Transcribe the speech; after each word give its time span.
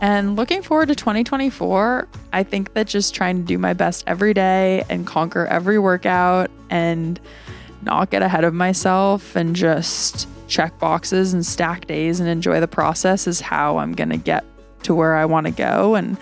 And 0.00 0.36
looking 0.36 0.62
forward 0.62 0.88
to 0.88 0.94
2024, 0.94 2.06
I 2.32 2.42
think 2.42 2.74
that 2.74 2.86
just 2.86 3.14
trying 3.14 3.38
to 3.38 3.42
do 3.42 3.56
my 3.56 3.72
best 3.72 4.04
every 4.06 4.34
day 4.34 4.84
and 4.90 5.06
conquer 5.06 5.46
every 5.46 5.78
workout 5.78 6.50
and 6.68 7.18
not 7.82 8.10
get 8.10 8.22
ahead 8.22 8.44
of 8.44 8.52
myself 8.52 9.36
and 9.36 9.56
just 9.56 10.28
check 10.48 10.78
boxes 10.78 11.32
and 11.32 11.44
stack 11.44 11.86
days 11.86 12.20
and 12.20 12.28
enjoy 12.28 12.60
the 12.60 12.68
process 12.68 13.26
is 13.26 13.40
how 13.40 13.78
I'm 13.78 13.92
going 13.92 14.10
to 14.10 14.16
get 14.16 14.44
to 14.82 14.94
where 14.94 15.16
I 15.16 15.24
want 15.24 15.46
to 15.46 15.52
go. 15.52 15.94
And 15.94 16.18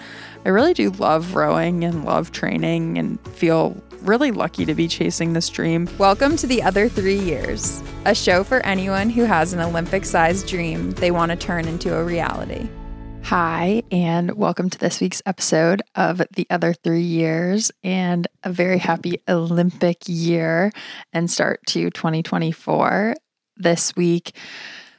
I 0.46 0.50
really 0.50 0.74
do 0.74 0.90
love 0.90 1.34
rowing 1.34 1.84
and 1.84 2.04
love 2.04 2.32
training 2.32 2.96
and 2.98 3.20
feel 3.28 3.76
really 4.02 4.30
lucky 4.30 4.64
to 4.66 4.74
be 4.74 4.86
chasing 4.86 5.32
this 5.32 5.48
dream. 5.48 5.88
Welcome 5.98 6.36
to 6.36 6.46
the 6.46 6.62
other 6.62 6.88
three 6.88 7.18
years, 7.18 7.82
a 8.04 8.14
show 8.14 8.44
for 8.44 8.64
anyone 8.64 9.10
who 9.10 9.24
has 9.24 9.52
an 9.52 9.60
Olympic 9.60 10.04
sized 10.04 10.46
dream 10.46 10.92
they 10.92 11.10
want 11.10 11.30
to 11.30 11.36
turn 11.36 11.66
into 11.66 11.94
a 11.94 12.04
reality. 12.04 12.68
Hi, 13.28 13.82
and 13.90 14.32
welcome 14.32 14.68
to 14.68 14.78
this 14.78 15.00
week's 15.00 15.22
episode 15.24 15.80
of 15.94 16.20
The 16.34 16.46
Other 16.50 16.74
Three 16.74 17.00
Years 17.00 17.72
and 17.82 18.28
a 18.42 18.52
very 18.52 18.76
happy 18.76 19.18
Olympic 19.26 20.02
year 20.06 20.70
and 21.10 21.30
start 21.30 21.60
to 21.68 21.88
2024. 21.88 23.14
This 23.56 23.96
week, 23.96 24.36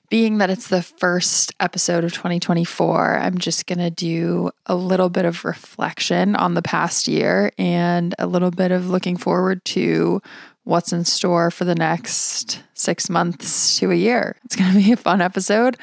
being 0.09 0.39
that 0.39 0.49
it's 0.49 0.69
the 0.69 0.81
first 0.81 1.53
episode 1.59 2.03
of 2.03 2.13
2024, 2.13 3.19
I'm 3.19 3.37
just 3.37 3.67
going 3.67 3.77
to 3.77 3.91
do 3.91 4.49
a 4.65 4.75
little 4.75 5.09
bit 5.09 5.25
of 5.25 5.45
reflection 5.45 6.35
on 6.35 6.55
the 6.55 6.63
past 6.63 7.07
year 7.07 7.51
and 7.59 8.15
a 8.17 8.25
little 8.25 8.51
bit 8.51 8.71
of 8.71 8.89
looking 8.89 9.17
forward 9.17 9.63
to 9.65 10.19
what's 10.63 10.91
in 10.91 11.05
store 11.05 11.51
for 11.51 11.63
the 11.63 11.75
next 11.75 12.63
six 12.73 13.07
months 13.07 13.77
to 13.77 13.91
a 13.91 13.95
year. 13.95 14.35
It's 14.45 14.55
going 14.55 14.73
to 14.73 14.79
be 14.79 14.93
a 14.93 14.97
fun 14.97 15.21
episode. 15.21 15.77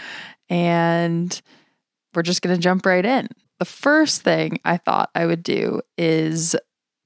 And 0.50 1.40
we're 2.14 2.22
just 2.22 2.42
going 2.42 2.54
to 2.54 2.60
jump 2.60 2.86
right 2.86 3.04
in. 3.04 3.28
The 3.58 3.64
first 3.64 4.22
thing 4.22 4.58
I 4.64 4.76
thought 4.76 5.10
I 5.14 5.26
would 5.26 5.42
do 5.42 5.80
is 5.96 6.56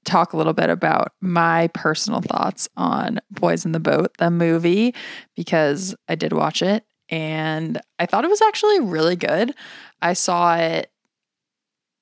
talk 0.05 0.33
a 0.33 0.37
little 0.37 0.53
bit 0.53 0.69
about 0.69 1.11
my 1.21 1.67
personal 1.73 2.21
thoughts 2.21 2.67
on 2.77 3.19
Boys 3.29 3.65
in 3.65 3.73
the 3.73 3.79
Boat, 3.79 4.11
the 4.17 4.31
movie, 4.31 4.95
because 5.35 5.95
I 6.07 6.15
did 6.15 6.33
watch 6.33 6.61
it 6.61 6.83
and 7.09 7.79
I 7.99 8.05
thought 8.05 8.23
it 8.23 8.29
was 8.29 8.41
actually 8.41 8.79
really 8.79 9.15
good. 9.15 9.53
I 10.01 10.13
saw 10.13 10.55
it 10.55 10.89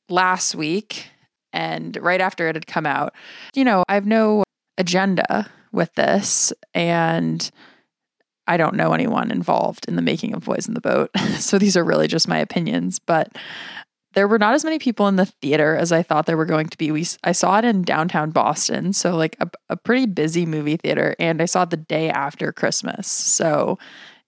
last 0.10 0.56
week 0.56 1.10
and 1.52 1.98
right 1.98 2.22
after 2.22 2.48
it 2.48 2.56
had 2.56 2.68
come 2.68 2.86
out. 2.86 3.14
You 3.56 3.64
know, 3.64 3.84
I 3.88 3.96
have 3.96 4.06
no 4.06 4.44
agenda 4.78 5.50
with 5.72 5.94
this 5.96 6.54
and 6.74 7.50
I 8.48 8.58
don't 8.58 8.76
know 8.76 8.94
anyone 8.94 9.32
involved 9.32 9.86
in 9.88 9.96
the 9.96 10.02
making 10.02 10.34
of 10.34 10.46
Boys 10.46 10.68
in 10.68 10.74
the 10.74 10.82
Boat. 10.82 11.10
so 11.40 11.58
these 11.58 11.76
are 11.76 11.84
really 11.84 12.08
just 12.08 12.28
my 12.28 12.38
opinions, 12.38 13.00
but 13.00 13.36
there 14.14 14.28
were 14.28 14.40
not 14.40 14.54
as 14.54 14.64
many 14.64 14.80
people 14.80 15.08
in 15.08 15.18
the 15.18 15.26
theater 15.26 15.76
as 15.76 15.92
I 15.92 16.02
thought 16.02 16.26
there 16.26 16.38
were 16.38 16.46
going 16.46 16.68
to 16.68 16.78
be. 16.78 16.92
We 16.92 17.06
I 17.24 17.34
saw 17.34 17.60
it 17.60 17.66
in 17.66 17.84
downtown 17.84 18.32
Boston, 18.32 18.94
so 18.94 19.16
like 19.16 19.36
a, 19.40 19.50
a 19.70 19.76
pretty 19.76 20.06
busy 20.06 20.46
movie 20.46 20.78
theater, 20.78 21.16
and 21.20 21.42
I 21.42 21.46
saw 21.46 21.64
it 21.64 21.70
the 21.70 21.78
day 21.78 22.10
after 22.10 22.52
Christmas. 22.52 23.12
So 23.12 23.78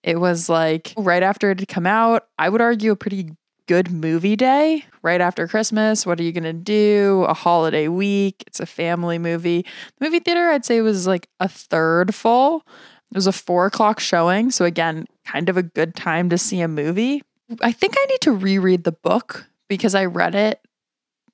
it 0.03 0.19
was 0.19 0.49
like 0.49 0.93
right 0.97 1.23
after 1.23 1.51
it 1.51 1.59
had 1.59 1.67
come 1.69 1.87
out. 1.87 2.27
I 2.37 2.49
would 2.49 2.61
argue 2.61 2.91
a 2.91 2.95
pretty 2.95 3.31
good 3.67 3.91
movie 3.91 4.35
day 4.35 4.85
right 5.01 5.21
after 5.21 5.47
Christmas. 5.47 6.05
What 6.05 6.19
are 6.19 6.23
you 6.23 6.31
going 6.31 6.43
to 6.43 6.53
do? 6.53 7.25
A 7.27 7.33
holiday 7.33 7.87
week. 7.87 8.43
It's 8.47 8.59
a 8.59 8.65
family 8.65 9.19
movie. 9.19 9.65
The 9.99 10.05
movie 10.05 10.19
theater, 10.19 10.49
I'd 10.49 10.65
say, 10.65 10.81
was 10.81 11.05
like 11.05 11.27
a 11.39 11.47
third 11.49 12.15
full. 12.15 12.65
It 13.11 13.15
was 13.15 13.27
a 13.27 13.31
four 13.31 13.65
o'clock 13.65 13.99
showing. 13.99 14.51
So, 14.51 14.65
again, 14.65 15.05
kind 15.25 15.49
of 15.49 15.57
a 15.57 15.63
good 15.63 15.95
time 15.95 16.29
to 16.29 16.37
see 16.37 16.61
a 16.61 16.67
movie. 16.67 17.23
I 17.61 17.71
think 17.71 17.95
I 17.97 18.05
need 18.05 18.21
to 18.21 18.31
reread 18.33 18.83
the 18.83 18.91
book 18.91 19.45
because 19.67 19.95
I 19.95 20.05
read 20.05 20.35
it 20.35 20.61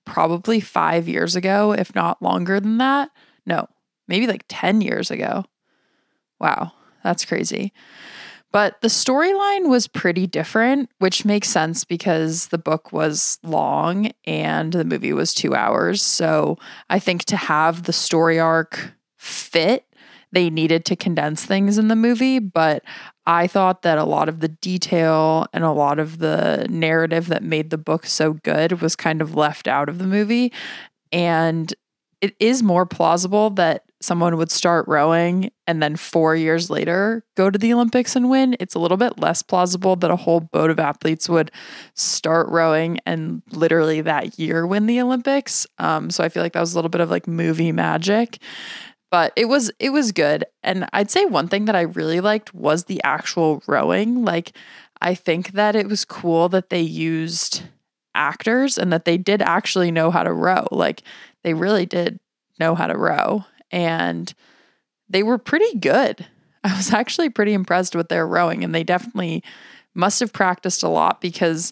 probably 0.05 0.59
five 0.59 1.07
years 1.07 1.35
ago, 1.35 1.71
if 1.73 1.95
not 1.95 2.21
longer 2.21 2.59
than 2.59 2.77
that. 2.77 3.09
No, 3.45 3.67
maybe 4.07 4.27
like 4.27 4.45
10 4.47 4.81
years 4.81 5.11
ago. 5.11 5.45
Wow, 6.39 6.73
that's 7.03 7.25
crazy. 7.25 7.73
But 8.51 8.79
the 8.81 8.87
storyline 8.87 9.67
was 9.67 9.87
pretty 9.87 10.27
different, 10.27 10.91
which 10.99 11.25
makes 11.25 11.49
sense 11.49 11.83
because 11.83 12.47
the 12.47 12.59
book 12.59 12.93
was 12.93 13.39
long 13.41 14.11
and 14.25 14.71
the 14.71 14.85
movie 14.85 15.11
was 15.11 15.33
two 15.33 15.55
hours. 15.55 16.03
So 16.03 16.59
I 16.87 16.99
think 16.99 17.25
to 17.25 17.35
have 17.35 17.83
the 17.83 17.93
story 17.93 18.39
arc 18.39 18.93
fit 19.17 19.87
they 20.33 20.49
needed 20.49 20.83
to 20.85 20.95
condense 20.95 21.45
things 21.45 21.77
in 21.77 21.87
the 21.87 21.95
movie, 21.95 22.39
but 22.39 22.83
I 23.25 23.47
thought 23.47 23.83
that 23.83 23.97
a 23.97 24.03
lot 24.03 24.27
of 24.27 24.39
the 24.39 24.47
detail 24.49 25.45
and 25.53 25.63
a 25.63 25.71
lot 25.71 25.99
of 25.99 26.17
the 26.17 26.65
narrative 26.69 27.27
that 27.27 27.43
made 27.43 27.69
the 27.69 27.77
book 27.77 28.05
so 28.05 28.33
good 28.33 28.81
was 28.81 28.95
kind 28.95 29.21
of 29.21 29.35
left 29.35 29.67
out 29.67 29.89
of 29.89 29.99
the 29.99 30.07
movie. 30.07 30.51
And 31.11 31.73
it 32.19 32.35
is 32.39 32.63
more 32.63 32.85
plausible 32.85 33.49
that 33.51 33.83
someone 34.01 34.37
would 34.37 34.51
start 34.51 34.85
rowing 34.87 35.49
and 35.67 35.81
then 35.81 35.95
four 35.95 36.35
years 36.35 36.69
later 36.69 37.23
go 37.35 37.49
to 37.49 37.57
the 37.57 37.73
Olympics 37.73 38.15
and 38.15 38.29
win. 38.29 38.55
It's 38.59 38.75
a 38.75 38.79
little 38.79 38.97
bit 38.97 39.19
less 39.19 39.41
plausible 39.41 39.95
that 39.97 40.11
a 40.11 40.15
whole 40.15 40.41
boat 40.41 40.69
of 40.69 40.79
athletes 40.79 41.29
would 41.29 41.51
start 41.95 42.47
rowing 42.49 42.99
and 43.05 43.41
literally 43.51 44.01
that 44.01 44.39
year 44.39 44.65
win 44.65 44.87
the 44.87 44.99
Olympics. 44.99 45.67
Um, 45.79 46.09
so 46.09 46.23
I 46.23 46.29
feel 46.29 46.43
like 46.43 46.53
that 46.53 46.59
was 46.59 46.73
a 46.73 46.77
little 46.77 46.89
bit 46.89 47.01
of 47.01 47.09
like 47.09 47.27
movie 47.27 47.71
magic 47.71 48.39
but 49.13 49.31
it 49.35 49.45
was 49.45 49.71
it 49.77 49.91
was 49.91 50.11
good. 50.11 50.43
And 50.63 50.89
i'd 50.91 51.11
say 51.11 51.23
one 51.25 51.47
thing 51.47 51.65
that 51.65 51.75
i 51.75 51.81
really 51.81 52.19
liked 52.19 52.51
was 52.55 52.85
the 52.85 52.99
actual 53.03 53.61
rowing. 53.67 54.25
Like 54.25 54.57
i 55.01 55.13
think 55.13 55.51
that 55.51 55.75
it 55.75 55.87
was 55.87 56.03
cool 56.03 56.49
that 56.49 56.71
they 56.71 56.81
used 56.81 57.61
actors 58.15 58.79
and 58.79 58.91
that 58.91 59.05
they 59.05 59.19
did 59.19 59.43
actually 59.43 59.91
know 59.91 60.09
how 60.09 60.23
to 60.23 60.33
row. 60.33 60.65
Like 60.71 61.03
they 61.43 61.53
really 61.53 61.85
did 61.85 62.19
know 62.59 62.73
how 62.73 62.87
to 62.87 62.97
row. 62.97 63.45
And 63.69 64.33
they 65.09 65.21
were 65.21 65.37
pretty 65.37 65.77
good. 65.77 66.25
I 66.63 66.75
was 66.75 66.91
actually 66.91 67.29
pretty 67.29 67.53
impressed 67.53 67.95
with 67.95 68.09
their 68.09 68.25
rowing 68.25 68.63
and 68.63 68.73
they 68.73 68.83
definitely 68.83 69.43
must 69.93 70.21
have 70.21 70.33
practiced 70.33 70.81
a 70.81 70.89
lot 70.89 71.21
because 71.21 71.71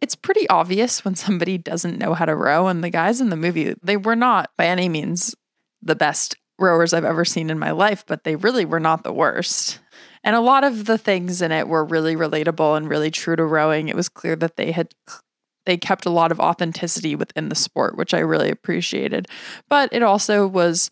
it's 0.00 0.16
pretty 0.16 0.48
obvious 0.48 1.04
when 1.04 1.14
somebody 1.14 1.56
doesn't 1.56 2.00
know 2.00 2.14
how 2.14 2.24
to 2.24 2.34
row 2.34 2.66
and 2.66 2.82
the 2.82 2.90
guys 2.90 3.20
in 3.20 3.30
the 3.30 3.36
movie 3.36 3.76
they 3.80 3.96
were 3.96 4.16
not 4.16 4.50
by 4.56 4.66
any 4.66 4.88
means 4.88 5.36
the 5.80 5.94
best 5.94 6.36
rowers 6.58 6.92
I've 6.92 7.04
ever 7.04 7.24
seen 7.24 7.50
in 7.50 7.58
my 7.58 7.70
life, 7.70 8.04
but 8.06 8.24
they 8.24 8.36
really 8.36 8.64
were 8.64 8.80
not 8.80 9.02
the 9.02 9.12
worst. 9.12 9.80
And 10.22 10.34
a 10.34 10.40
lot 10.40 10.64
of 10.64 10.86
the 10.86 10.98
things 10.98 11.42
in 11.42 11.52
it 11.52 11.68
were 11.68 11.84
really 11.84 12.16
relatable 12.16 12.76
and 12.76 12.88
really 12.88 13.10
true 13.10 13.36
to 13.36 13.44
rowing. 13.44 13.88
It 13.88 13.96
was 13.96 14.08
clear 14.08 14.36
that 14.36 14.56
they 14.56 14.72
had 14.72 14.94
they 15.66 15.76
kept 15.76 16.04
a 16.04 16.10
lot 16.10 16.30
of 16.30 16.40
authenticity 16.40 17.16
within 17.16 17.48
the 17.48 17.54
sport, 17.54 17.96
which 17.96 18.12
I 18.12 18.18
really 18.18 18.50
appreciated. 18.50 19.28
But 19.68 19.92
it 19.92 20.02
also 20.02 20.46
was 20.46 20.90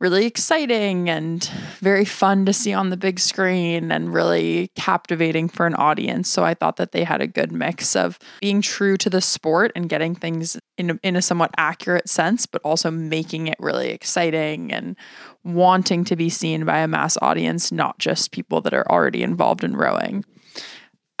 really 0.00 0.26
exciting 0.26 1.08
and 1.08 1.44
very 1.78 2.04
fun 2.04 2.44
to 2.44 2.52
see 2.52 2.72
on 2.72 2.90
the 2.90 2.96
big 2.96 3.18
screen 3.18 3.92
and 3.92 4.12
really 4.12 4.70
captivating 4.74 5.48
for 5.48 5.66
an 5.66 5.74
audience. 5.74 6.28
So 6.28 6.44
I 6.44 6.54
thought 6.54 6.76
that 6.76 6.92
they 6.92 7.04
had 7.04 7.20
a 7.20 7.26
good 7.26 7.52
mix 7.52 7.94
of 7.94 8.18
being 8.40 8.60
true 8.60 8.96
to 8.98 9.08
the 9.08 9.20
sport 9.20 9.70
and 9.74 9.88
getting 9.88 10.14
things 10.14 10.58
in 10.76 10.90
a, 10.90 11.00
in 11.02 11.16
a 11.16 11.22
somewhat 11.22 11.52
accurate 11.56 12.08
sense, 12.08 12.44
but 12.44 12.60
also 12.64 12.90
making 12.90 13.46
it 13.46 13.56
really 13.60 13.90
exciting 13.90 14.72
and 14.72 14.96
wanting 15.44 16.04
to 16.04 16.16
be 16.16 16.28
seen 16.28 16.64
by 16.64 16.78
a 16.78 16.88
mass 16.88 17.16
audience, 17.22 17.70
not 17.70 17.98
just 17.98 18.32
people 18.32 18.60
that 18.62 18.74
are 18.74 18.90
already 18.90 19.22
involved 19.22 19.62
in 19.62 19.76
rowing. 19.76 20.24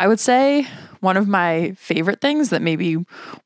I 0.00 0.08
would 0.08 0.20
say 0.20 0.66
one 1.00 1.16
of 1.16 1.28
my 1.28 1.74
favorite 1.78 2.20
things 2.20 2.50
that 2.50 2.60
maybe 2.60 2.96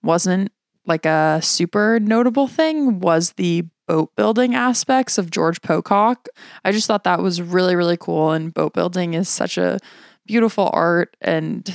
wasn't 0.02 0.50
like 0.86 1.04
a 1.04 1.40
super 1.42 2.00
notable 2.00 2.46
thing 2.46 3.00
was 3.00 3.32
the 3.32 3.66
boat 3.88 4.14
building 4.14 4.54
aspects 4.54 5.18
of 5.18 5.30
George 5.30 5.60
Pocock. 5.62 6.28
I 6.64 6.70
just 6.70 6.86
thought 6.86 7.04
that 7.04 7.20
was 7.20 7.42
really, 7.42 7.74
really 7.74 7.96
cool. 7.96 8.32
And 8.32 8.54
boat 8.54 8.74
building 8.74 9.14
is 9.14 9.28
such 9.28 9.58
a 9.58 9.78
beautiful 10.26 10.70
art. 10.72 11.16
And 11.20 11.74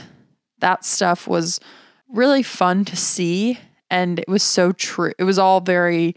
that 0.60 0.86
stuff 0.86 1.28
was 1.28 1.60
really 2.08 2.44
fun 2.44 2.86
to 2.86 2.96
see. 2.96 3.60
And 3.90 4.20
it 4.20 4.30
was 4.30 4.44
so 4.44 4.72
true. 4.72 5.12
It 5.18 5.24
was 5.24 5.40
all 5.40 5.60
very 5.60 6.16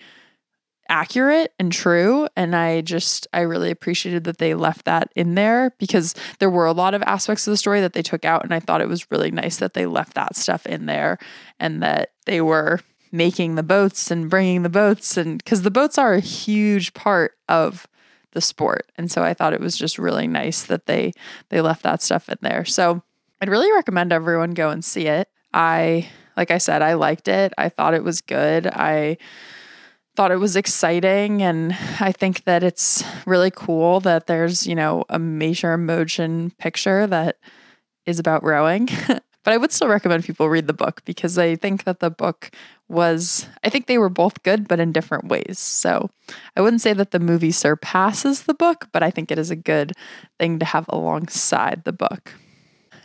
accurate 0.89 1.53
and 1.59 1.73
true. 1.73 2.29
And 2.37 2.55
I 2.55 2.83
just, 2.83 3.27
I 3.33 3.41
really 3.41 3.71
appreciated 3.71 4.25
that 4.25 4.39
they 4.39 4.55
left 4.55 4.85
that 4.85 5.11
in 5.17 5.35
there 5.35 5.75
because 5.79 6.15
there 6.39 6.51
were 6.51 6.67
a 6.67 6.73
lot 6.73 6.95
of 6.95 7.03
aspects 7.03 7.47
of 7.47 7.51
the 7.51 7.57
story 7.57 7.81
that 7.81 7.95
they 7.95 8.03
took 8.03 8.25
out. 8.25 8.45
And 8.45 8.55
I 8.55 8.61
thought 8.61 8.83
it 8.83 8.89
was 8.89 9.11
really 9.11 9.31
nice 9.31 9.57
that 9.57 9.75
they 9.75 9.87
left 9.87 10.15
that 10.15 10.37
stuff 10.37 10.67
in 10.67 10.87
there 10.87 11.19
and 11.59 11.83
that 11.83 12.11
they 12.27 12.41
were 12.41 12.81
making 13.17 13.55
the 13.55 13.63
boats 13.63 14.11
and 14.11 14.29
bringing 14.29 14.63
the 14.63 14.69
boats 14.69 15.17
and 15.17 15.39
because 15.39 15.63
the 15.63 15.71
boats 15.71 15.99
are 15.99 16.15
a 16.15 16.21
huge 16.21 16.93
part 16.95 17.33
of 17.49 17.87
the 18.33 18.41
sport. 18.41 18.91
And 18.97 19.11
so 19.11 19.23
i 19.23 19.33
thought 19.33 19.55
it 19.55 19.61
was 19.61 19.77
just 19.77 19.99
really 19.99 20.27
nice 20.27 20.65
that 20.65 20.87
they 20.87 21.13
they 21.49 21.61
left 21.61 21.83
that 21.83 22.03
stuff 22.03 22.29
in 22.29 22.39
there. 22.43 22.65
So 22.65 23.03
i'd 23.41 23.49
really 23.49 23.73
recommend 23.73 24.13
everyone 24.13 24.53
go 24.53 24.71
and 24.71 24.85
see 24.85 25.07
it. 25.07 25.29
I 25.53 26.09
like 26.37 26.51
i 26.51 26.59
said 26.59 26.83
i 26.83 26.95
liked 26.95 27.29
it. 27.29 27.53
I 27.57 27.69
thought 27.69 27.95
it 27.95 28.05
was 28.05 28.21
good. 28.21 28.67
I 28.67 29.17
thought 30.17 30.33
it 30.33 30.41
was 30.41 30.57
exciting. 30.57 31.43
And 31.43 31.73
i 32.01 32.13
think 32.13 32.45
that 32.45 32.63
it's 32.63 33.03
really 33.25 33.51
cool 33.51 34.01
that 34.01 34.27
there's 34.27 34.67
you 34.67 34.75
know 34.75 35.05
a 35.09 35.19
major 35.19 35.79
motion 35.79 36.53
picture 36.59 37.07
that 37.07 37.39
is 38.05 38.19
about 38.19 38.45
rowing 38.45 38.89
But 39.47 39.55
I 39.55 39.59
would 39.59 39.71
still 39.71 39.87
recommend 39.87 40.25
people 40.25 40.49
read 40.49 40.67
the 40.67 40.73
book 40.73 41.03
because 41.05 41.39
I 41.39 41.55
think 41.55 41.85
that 41.85 42.01
the 42.01 42.11
book 42.11 42.51
was, 42.89 43.47
I 43.63 43.69
think 43.69 43.87
they 43.87 43.97
were 43.97 44.09
both 44.09 44.43
good, 44.43 44.67
but 44.67 44.81
in 44.81 44.91
different 44.91 45.29
ways. 45.29 45.61
So 45.61 46.11
I 46.57 46.61
wouldn't 46.61 46.83
say 46.83 46.93
that 46.95 47.13
the 47.13 47.21
movie 47.21 47.53
surpasses 47.53 48.43
the 48.43 48.55
book, 48.55 48.89
but 48.93 49.05
I 49.05 49.13
think 49.13 49.31
it 49.31 49.39
is 49.39 49.53
a 49.53 49.57
good 49.57 49.93
thing 50.41 50.59
to 50.59 50.65
have 50.65 50.87
alongside 50.89 51.85
the 51.85 51.93
book. 51.93 52.35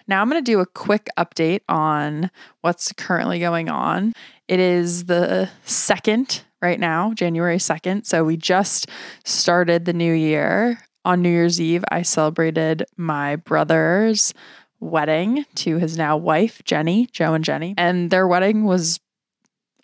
Now 0.08 0.20
I'm 0.20 0.32
going 0.32 0.44
to 0.44 0.52
do 0.52 0.62
a 0.62 0.66
quick 0.66 1.10
update 1.16 1.62
on 1.70 2.32
what's 2.62 2.92
currently 2.94 3.38
going 3.38 3.70
on. 3.70 4.12
It 4.48 4.60
is 4.60 5.06
the 5.06 5.48
second 5.66 6.42
right 6.60 6.80
now, 6.80 7.14
January 7.14 7.58
2nd. 7.58 8.08
So 8.08 8.24
we 8.24 8.36
just 8.36 8.90
started 9.24 9.86
the 9.86 9.94
new 9.94 10.14
year. 10.14 10.80
On 11.04 11.24
New 11.24 11.32
Year's 11.32 11.60
Eve, 11.60 11.84
I 11.90 12.04
celebrated 12.04 12.86
my 12.96 13.36
brother's 13.36 14.36
wedding 14.82 15.46
to 15.56 15.78
his 15.78 15.98
now 15.98 16.18
wife, 16.18 16.62
Jenny, 16.66 17.08
Joe 17.14 17.34
and 17.34 17.46
Jenny. 17.46 17.76
And 17.78 18.10
their 18.10 18.28
wedding 18.28 18.66
was 18.66 19.00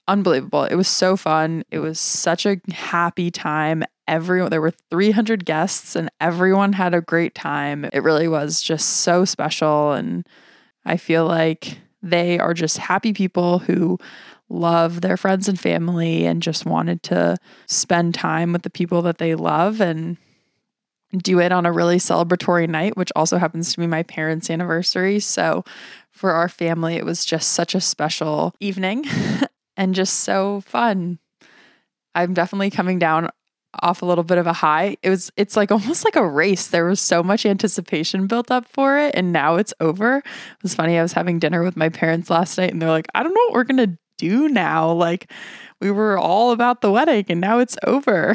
unbelievable. 0.07 0.65
It 0.65 0.75
was 0.75 0.87
so 0.87 1.15
fun. 1.15 1.63
It 1.71 1.79
was 1.79 1.99
such 1.99 2.45
a 2.45 2.57
happy 2.71 3.31
time. 3.31 3.83
Everyone 4.07 4.49
there 4.49 4.61
were 4.61 4.73
300 4.89 5.45
guests 5.45 5.95
and 5.95 6.09
everyone 6.19 6.73
had 6.73 6.93
a 6.93 7.01
great 7.01 7.35
time. 7.35 7.85
It 7.93 8.03
really 8.03 8.27
was 8.27 8.61
just 8.61 9.01
so 9.01 9.23
special 9.25 9.93
and 9.93 10.25
I 10.85 10.97
feel 10.97 11.25
like 11.25 11.77
they 12.01 12.39
are 12.39 12.53
just 12.53 12.77
happy 12.77 13.13
people 13.13 13.59
who 13.59 13.99
love 14.49 15.01
their 15.01 15.17
friends 15.17 15.49
and 15.49 15.59
family 15.59 16.25
and 16.25 16.41
just 16.41 16.65
wanted 16.65 17.03
to 17.03 17.35
spend 17.67 18.13
time 18.13 18.53
with 18.53 18.61
the 18.61 18.69
people 18.69 19.01
that 19.01 19.17
they 19.17 19.35
love 19.35 19.81
and 19.81 20.15
do 21.17 21.39
it 21.39 21.51
on 21.51 21.65
a 21.65 21.71
really 21.71 21.97
celebratory 21.97 22.67
night, 22.67 22.97
which 22.97 23.11
also 23.15 23.37
happens 23.37 23.73
to 23.73 23.79
be 23.79 23.87
my 23.87 24.03
parents' 24.03 24.49
anniversary. 24.49 25.19
So 25.19 25.63
for 26.11 26.31
our 26.31 26.49
family, 26.49 26.95
it 26.95 27.05
was 27.05 27.25
just 27.25 27.53
such 27.53 27.75
a 27.75 27.81
special 27.81 28.53
evening. 28.59 29.05
and 29.77 29.95
just 29.95 30.21
so 30.21 30.61
fun. 30.61 31.19
I'm 32.15 32.33
definitely 32.33 32.71
coming 32.71 32.99
down 32.99 33.29
off 33.83 34.01
a 34.01 34.05
little 34.05 34.23
bit 34.23 34.39
of 34.39 34.47
a 34.47 34.53
high. 34.53 34.97
It 35.03 35.09
was 35.09 35.31
it's 35.37 35.55
like 35.55 35.71
almost 35.71 36.03
like 36.03 36.15
a 36.15 36.27
race. 36.27 36.67
There 36.67 36.85
was 36.85 36.99
so 36.99 37.23
much 37.23 37.45
anticipation 37.45 38.27
built 38.27 38.51
up 38.51 38.65
for 38.67 38.97
it 38.97 39.15
and 39.15 39.31
now 39.31 39.55
it's 39.55 39.73
over. 39.79 40.17
It 40.17 40.63
was 40.63 40.75
funny. 40.75 40.97
I 40.97 41.03
was 41.03 41.13
having 41.13 41.39
dinner 41.39 41.63
with 41.63 41.77
my 41.77 41.89
parents 41.89 42.29
last 42.29 42.57
night 42.57 42.71
and 42.71 42.81
they're 42.81 42.89
like, 42.89 43.07
"I 43.13 43.23
don't 43.23 43.33
know 43.33 43.41
what 43.45 43.53
we're 43.53 43.63
going 43.63 43.91
to 43.91 43.97
do 44.17 44.49
now." 44.49 44.91
Like 44.91 45.31
we 45.79 45.91
were 45.91 46.17
all 46.17 46.51
about 46.51 46.81
the 46.81 46.91
wedding 46.91 47.25
and 47.29 47.39
now 47.39 47.59
it's 47.59 47.77
over. 47.85 48.33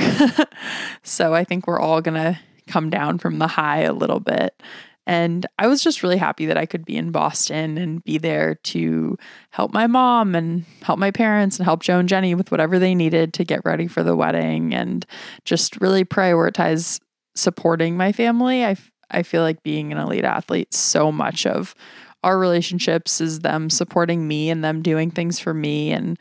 so 1.03 1.35
I 1.35 1.43
think 1.43 1.67
we're 1.67 1.81
all 1.81 2.01
going 2.01 2.15
to 2.15 2.39
come 2.67 2.91
down 2.91 3.19
from 3.19 3.39
the 3.39 3.47
high 3.47 3.81
a 3.81 3.93
little 3.93 4.21
bit 4.21 4.61
and 5.07 5.47
I 5.59 5.67
was 5.67 5.83
just 5.83 6.03
really 6.03 6.17
happy 6.17 6.47
that 6.47 6.57
I 6.57 6.67
could 6.67 6.85
be 6.85 6.97
in 6.97 7.11
Boston 7.11 7.77
and 7.77 8.05
be 8.05 8.19
there 8.19 8.55
to 8.55 9.17
help 9.51 9.73
my 9.73 9.87
mom 9.89 10.35
and 10.35 10.65
help 10.83 10.99
my 10.99 11.11
parents 11.11 11.59
and 11.59 11.65
help 11.65 11.83
Joe 11.83 11.99
and 11.99 12.09
Jenny 12.09 12.35
with 12.35 12.51
whatever 12.53 12.79
they 12.79 12.95
needed 12.95 13.35
to 13.35 13.45
get 13.45 13.65
ready 13.65 13.89
for 13.89 14.05
the 14.05 14.15
wedding 14.15 14.73
and 14.75 15.05
just 15.45 15.81
really 15.81 16.05
prioritize 16.05 17.01
supporting 17.35 17.97
my 17.97 18.13
family. 18.13 18.65
I, 18.65 18.77
I 19.11 19.25
feel 19.25 19.43
like 19.43 19.65
being 19.65 19.91
an 19.91 19.99
elite 19.99 20.25
athlete, 20.25 20.73
so 20.73 21.11
much 21.11 21.47
of 21.47 21.75
our 22.23 22.39
relationships 22.39 23.21
is 23.21 23.41
them 23.41 23.71
supporting 23.71 24.29
me 24.29 24.51
and 24.51 24.63
them 24.63 24.83
doing 24.83 25.11
things 25.11 25.41
for 25.41 25.53
me. 25.53 25.91
And, 25.91 26.17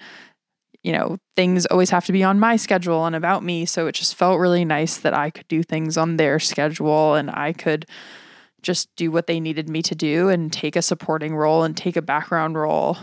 you 0.84 0.92
know, 0.92 1.18
things 1.36 1.66
always 1.68 1.90
have 1.92 2.06
to 2.06 2.12
be 2.12 2.24
on 2.24 2.40
my 2.40 2.56
schedule 2.56 3.06
and 3.06 3.16
about 3.16 3.44
me. 3.44 3.66
So 3.66 3.88
it 3.88 3.96
just 3.96 4.16
felt 4.16 4.40
really 4.40 4.66
nice 4.66 4.98
that 4.98 5.14
I 5.14 5.30
could 5.30 5.48
do 5.48 5.64
things 5.64 5.98
on 5.98 6.18
their 6.18 6.40
schedule 6.40 7.16
and 7.16 7.30
I 7.30 7.54
could 7.54 7.86
just 8.62 8.90
do 8.96 9.12
what 9.12 9.28
they 9.28 9.40
needed 9.40 9.70
me 9.70 9.82
to 9.84 9.96
do 9.96 10.30
and 10.30 10.52
take 10.52 10.76
a 10.76 10.82
supporting 10.82 11.36
role 11.36 11.64
and 11.64 11.76
take 11.76 11.96
a 11.96 12.02
background 12.02 12.58
role 12.58 12.98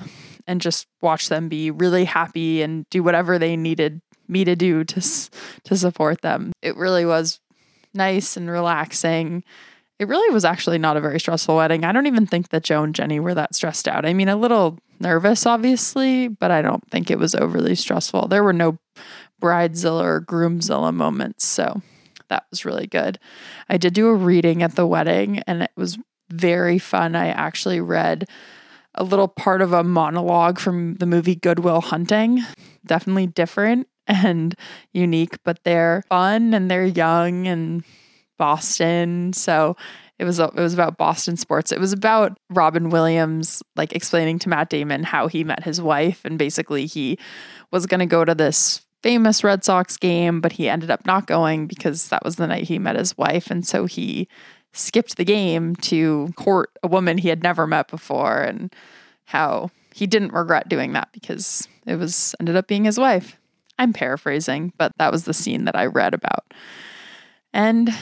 and 0.47 0.61
just 0.61 0.87
watch 1.03 1.29
them 1.29 1.49
be 1.49 1.71
really 1.71 2.05
happy 2.05 2.63
and 2.63 2.89
do 2.91 3.03
whatever 3.03 3.39
they 3.39 3.57
needed 3.57 4.01
me 4.29 4.45
to 4.45 4.57
do 4.57 4.85
to 4.85 5.01
to 5.65 5.77
support 5.77 6.23
them. 6.23 6.53
It 6.63 6.77
really 6.77 7.05
was 7.05 7.41
nice 7.95 8.37
and 8.37 8.51
relaxing. 8.51 9.45
It 9.99 10.07
really 10.07 10.33
was 10.33 10.45
actually 10.45 10.79
not 10.79 10.97
a 10.97 11.01
very 11.01 11.19
stressful 11.19 11.57
wedding. 11.57 11.85
I 11.85 11.93
don't 11.93 12.07
even 12.07 12.27
think 12.27 12.51
that 12.51 12.63
Joe 12.63 12.85
and 12.85 12.95
Jenny 12.95 13.19
were 13.19 13.35
that 13.35 13.55
stressed 13.55 13.89
out. 13.89 14.07
I 14.07 14.15
mean, 14.15 14.29
a 14.29 14.37
little 14.37 14.79
nervous 15.01 15.47
obviously, 15.47 16.29
but 16.29 16.51
I 16.51 16.63
don't 16.63 16.89
think 16.91 17.11
it 17.11 17.19
was 17.19 17.35
overly 17.35 17.75
stressful. 17.75 18.29
There 18.29 18.45
were 18.45 18.53
no 18.53 18.79
bridezilla 19.41 20.03
or 20.03 20.21
groomzilla 20.21 20.93
moments, 20.95 21.47
so 21.47 21.83
that 22.29 22.45
was 22.51 22.65
really 22.65 22.87
good. 22.87 23.19
I 23.69 23.77
did 23.77 23.95
do 23.95 24.09
a 24.09 24.15
reading 24.15 24.63
at 24.63 24.77
the 24.77 24.87
wedding 24.87 25.41
and 25.47 25.63
it 25.63 25.73
was 25.77 25.99
very 26.31 26.79
fun. 26.79 27.17
I 27.17 27.29
actually 27.29 27.81
read 27.81 28.29
a 28.95 29.05
little 29.05 29.29
part 29.29 29.63
of 29.63 29.73
a 29.73 29.85
monologue 29.85 30.59
from 30.59 30.95
the 30.97 31.07
movie 31.07 31.35
Good 31.35 31.61
Will 31.61 31.81
Hunting. 31.81 32.45
Definitely 32.85 33.29
different 33.29 33.89
and 34.07 34.55
unique, 34.93 35.43
but 35.45 35.65
they're 35.65 36.03
fun 36.09 36.55
and 36.55 36.71
they're 36.71 36.87
young 36.87 37.47
and 37.47 37.85
Boston. 38.39 39.33
So 39.33 39.77
it 40.19 40.25
was 40.25 40.39
it 40.39 40.55
was 40.55 40.75
about 40.75 40.97
Boston 40.97 41.37
sports. 41.37 41.71
It 41.71 41.79
was 41.79 41.93
about 41.93 42.39
Robin 42.51 42.91
Williams 42.91 43.63
like 43.77 43.93
explaining 43.93 44.39
to 44.41 44.49
Matt 44.49 44.71
Damon 44.71 45.03
how 45.03 45.29
he 45.29 45.45
met 45.45 45.63
his 45.63 45.81
wife 45.81 46.25
and 46.25 46.39
basically 46.39 46.87
he 46.87 47.19
was 47.71 47.87
going 47.87 48.01
to 48.01 48.07
go 48.07 48.25
to 48.25 48.35
this 48.35 48.83
famous 49.03 49.45
Red 49.45 49.65
Sox 49.65 49.97
game, 49.97 50.41
but 50.41 50.53
he 50.53 50.69
ended 50.69 50.91
up 50.91 51.07
not 51.07 51.27
going 51.27 51.67
because 51.67 52.09
that 52.09 52.25
was 52.25 52.37
the 52.37 52.47
night 52.47 52.65
he 52.65 52.79
met 52.79 52.97
his 52.97 53.17
wife. 53.17 53.51
And 53.51 53.67
so 53.67 53.87
he 53.87 54.29
skipped 54.73 55.17
the 55.17 55.25
game 55.25 55.77
to 55.77 56.33
court 56.37 56.71
a 56.83 56.89
woman 56.89 57.19
he 57.19 57.29
had 57.29 57.43
never 57.43 57.67
met 57.67 57.89
before 57.89 58.43
and 58.43 58.75
how 59.25 59.71
he 59.95 60.07
didn't 60.07 60.33
regret 60.33 60.69
doing 60.69 60.93
that 60.93 61.09
because 61.13 61.69
it 61.87 61.97
was 61.97 62.35
ended 62.41 62.57
up 62.57 62.67
being 62.67 62.85
his 62.85 62.99
wife. 62.99 63.39
I'm 63.79 63.93
paraphrasing, 63.93 64.73
but 64.77 64.93
that 64.99 65.13
was 65.13 65.25
the 65.25 65.35
scene 65.35 65.65
that 65.67 65.77
I 65.77 65.87
read 65.87 66.15
about. 66.15 66.53
And 67.53 67.95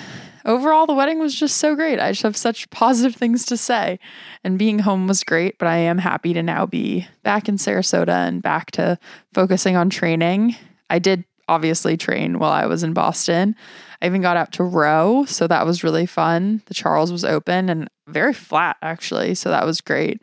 overall, 0.44 0.86
the 0.86 0.94
wedding 0.94 1.18
was 1.18 1.34
just 1.34 1.58
so 1.58 1.74
great. 1.74 2.00
I 2.00 2.10
just 2.10 2.22
have 2.22 2.36
such 2.36 2.68
positive 2.70 3.14
things 3.18 3.46
to 3.46 3.56
say. 3.56 3.98
And 4.44 4.58
being 4.58 4.80
home 4.80 5.06
was 5.06 5.24
great, 5.24 5.58
but 5.58 5.68
I 5.68 5.76
am 5.76 5.98
happy 5.98 6.32
to 6.34 6.42
now 6.42 6.66
be 6.66 7.06
back 7.22 7.48
in 7.48 7.56
Sarasota 7.56 8.26
and 8.28 8.42
back 8.42 8.70
to 8.72 8.98
focusing 9.32 9.76
on 9.76 9.90
training 9.90 10.56
I 10.90 10.98
did 10.98 11.24
obviously 11.48 11.96
train 11.96 12.38
while 12.38 12.50
I 12.50 12.66
was 12.66 12.82
in 12.82 12.92
Boston. 12.92 13.54
I 14.02 14.06
even 14.06 14.20
got 14.20 14.36
out 14.36 14.52
to 14.52 14.64
row, 14.64 15.24
so 15.26 15.46
that 15.46 15.64
was 15.64 15.84
really 15.84 16.06
fun. 16.06 16.62
The 16.66 16.74
Charles 16.74 17.12
was 17.12 17.24
open 17.24 17.68
and 17.68 17.88
very 18.08 18.34
flat 18.34 18.76
actually, 18.82 19.34
so 19.34 19.50
that 19.50 19.64
was 19.64 19.80
great. 19.80 20.20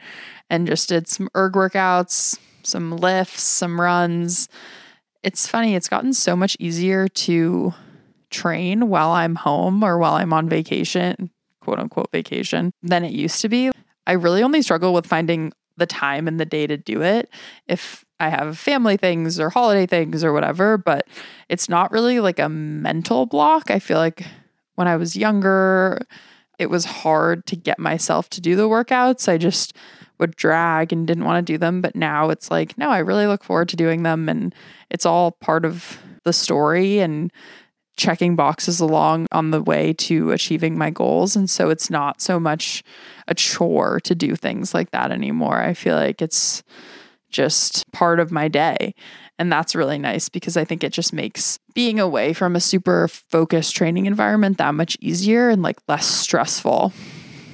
And 0.50 0.68
just 0.68 0.90
did 0.90 1.08
some 1.08 1.30
erg 1.36 1.54
workouts, 1.54 2.38
some 2.64 2.96
lifts, 2.96 3.44
some 3.44 3.80
runs. 3.80 4.48
It's 5.24 5.48
funny, 5.48 5.75
it's 5.75 5.89
gotten 5.89 6.13
so 6.13 6.36
much 6.36 6.58
easier 6.60 7.08
to 7.08 7.74
train 8.34 8.90
while 8.90 9.12
I'm 9.12 9.36
home 9.36 9.84
or 9.84 9.98
while 9.98 10.16
I'm 10.16 10.34
on 10.34 10.50
vacation, 10.50 11.30
quote 11.62 11.80
unquote 11.80 12.12
vacation, 12.12 12.72
than 12.82 13.04
it 13.06 13.13
used 13.13 13.42
to 13.42 13.50
be. 13.50 13.72
I 14.06 14.13
really 14.13 14.44
only 14.44 14.62
struggle 14.62 14.94
with 14.94 15.06
finding 15.06 15.54
the 15.78 15.86
time 15.86 16.28
in 16.28 16.38
the 16.38 16.46
day 16.46 16.68
to 16.68 16.78
do 16.78 17.02
it 17.02 17.30
if 17.68 18.04
I 18.20 18.30
have 18.30 18.58
family 18.58 18.98
things 18.98 19.40
or 19.40 19.50
holiday 19.50 19.86
things 19.86 20.24
or 20.24 20.34
whatever, 20.34 20.78
but 20.78 21.08
it's 21.50 21.68
not 21.68 21.92
really 21.92 22.20
like 22.20 22.40
a 22.40 22.50
mental 22.50 23.25
block. 23.25 23.72
I 23.72 23.80
feel 23.80 23.98
like 23.98 24.25
when 24.75 24.88
I 24.88 24.98
was 24.98 25.16
younger, 25.16 26.00
it 26.60 26.70
was 26.70 26.86
hard 26.86 27.46
to 27.48 27.56
get 27.56 27.80
myself 27.80 28.30
to 28.32 28.42
do 28.42 28.56
the 28.56 28.70
workouts. 28.70 29.28
I 29.28 29.38
just 29.38 29.75
would 30.20 30.36
drag 30.36 30.94
and 30.94 31.08
didn't 31.08 31.25
want 31.25 31.46
to 31.46 31.54
do 31.54 31.58
them. 31.58 31.82
But 31.82 31.96
now 31.96 32.30
it's 32.30 32.52
like, 32.52 32.78
no, 32.78 32.90
I 32.90 33.00
really 33.00 33.28
look 33.28 33.44
forward 33.44 33.70
to 33.70 33.75
doing 33.75 34.04
them. 34.04 34.30
And 34.30 34.54
it's 34.90 35.06
all 35.06 35.32
part 35.32 35.66
of 35.66 35.98
the 36.24 36.34
story 36.34 37.00
and 37.00 37.32
checking 37.96 38.36
boxes 38.36 38.80
along 38.80 39.28
on 39.32 39.52
the 39.52 39.62
way 39.62 39.94
to 39.94 40.32
achieving 40.32 40.78
my 40.78 40.90
goals. 40.90 41.36
And 41.36 41.50
so 41.50 41.70
it's 41.70 41.90
not 41.90 42.22
so 42.22 42.40
much 42.40 42.84
a 43.28 43.36
chore 43.36 44.00
to 44.02 44.16
do 44.16 44.36
things 44.36 44.74
like 44.74 44.92
that 44.92 45.12
anymore. 45.12 45.60
I 45.60 45.74
feel 45.74 45.96
like 45.96 46.22
it's 46.22 46.64
just 47.30 47.92
part 47.92 48.20
of 48.20 48.32
my 48.32 48.48
day. 48.48 48.94
And 49.40 49.52
that's 49.52 49.76
really 49.76 49.98
nice 49.98 50.30
because 50.30 50.56
I 50.56 50.64
think 50.64 50.84
it 50.84 50.94
just 50.94 51.12
makes 51.12 51.60
being 51.74 52.00
away 52.00 52.34
from 52.34 52.56
a 52.56 52.60
super 52.60 53.08
focused 53.08 53.76
training 53.76 54.06
environment 54.06 54.60
that 54.60 54.76
much 54.76 54.96
easier 55.02 55.50
and 55.50 55.62
like 55.62 55.80
less 55.88 56.06
stressful. 56.06 56.94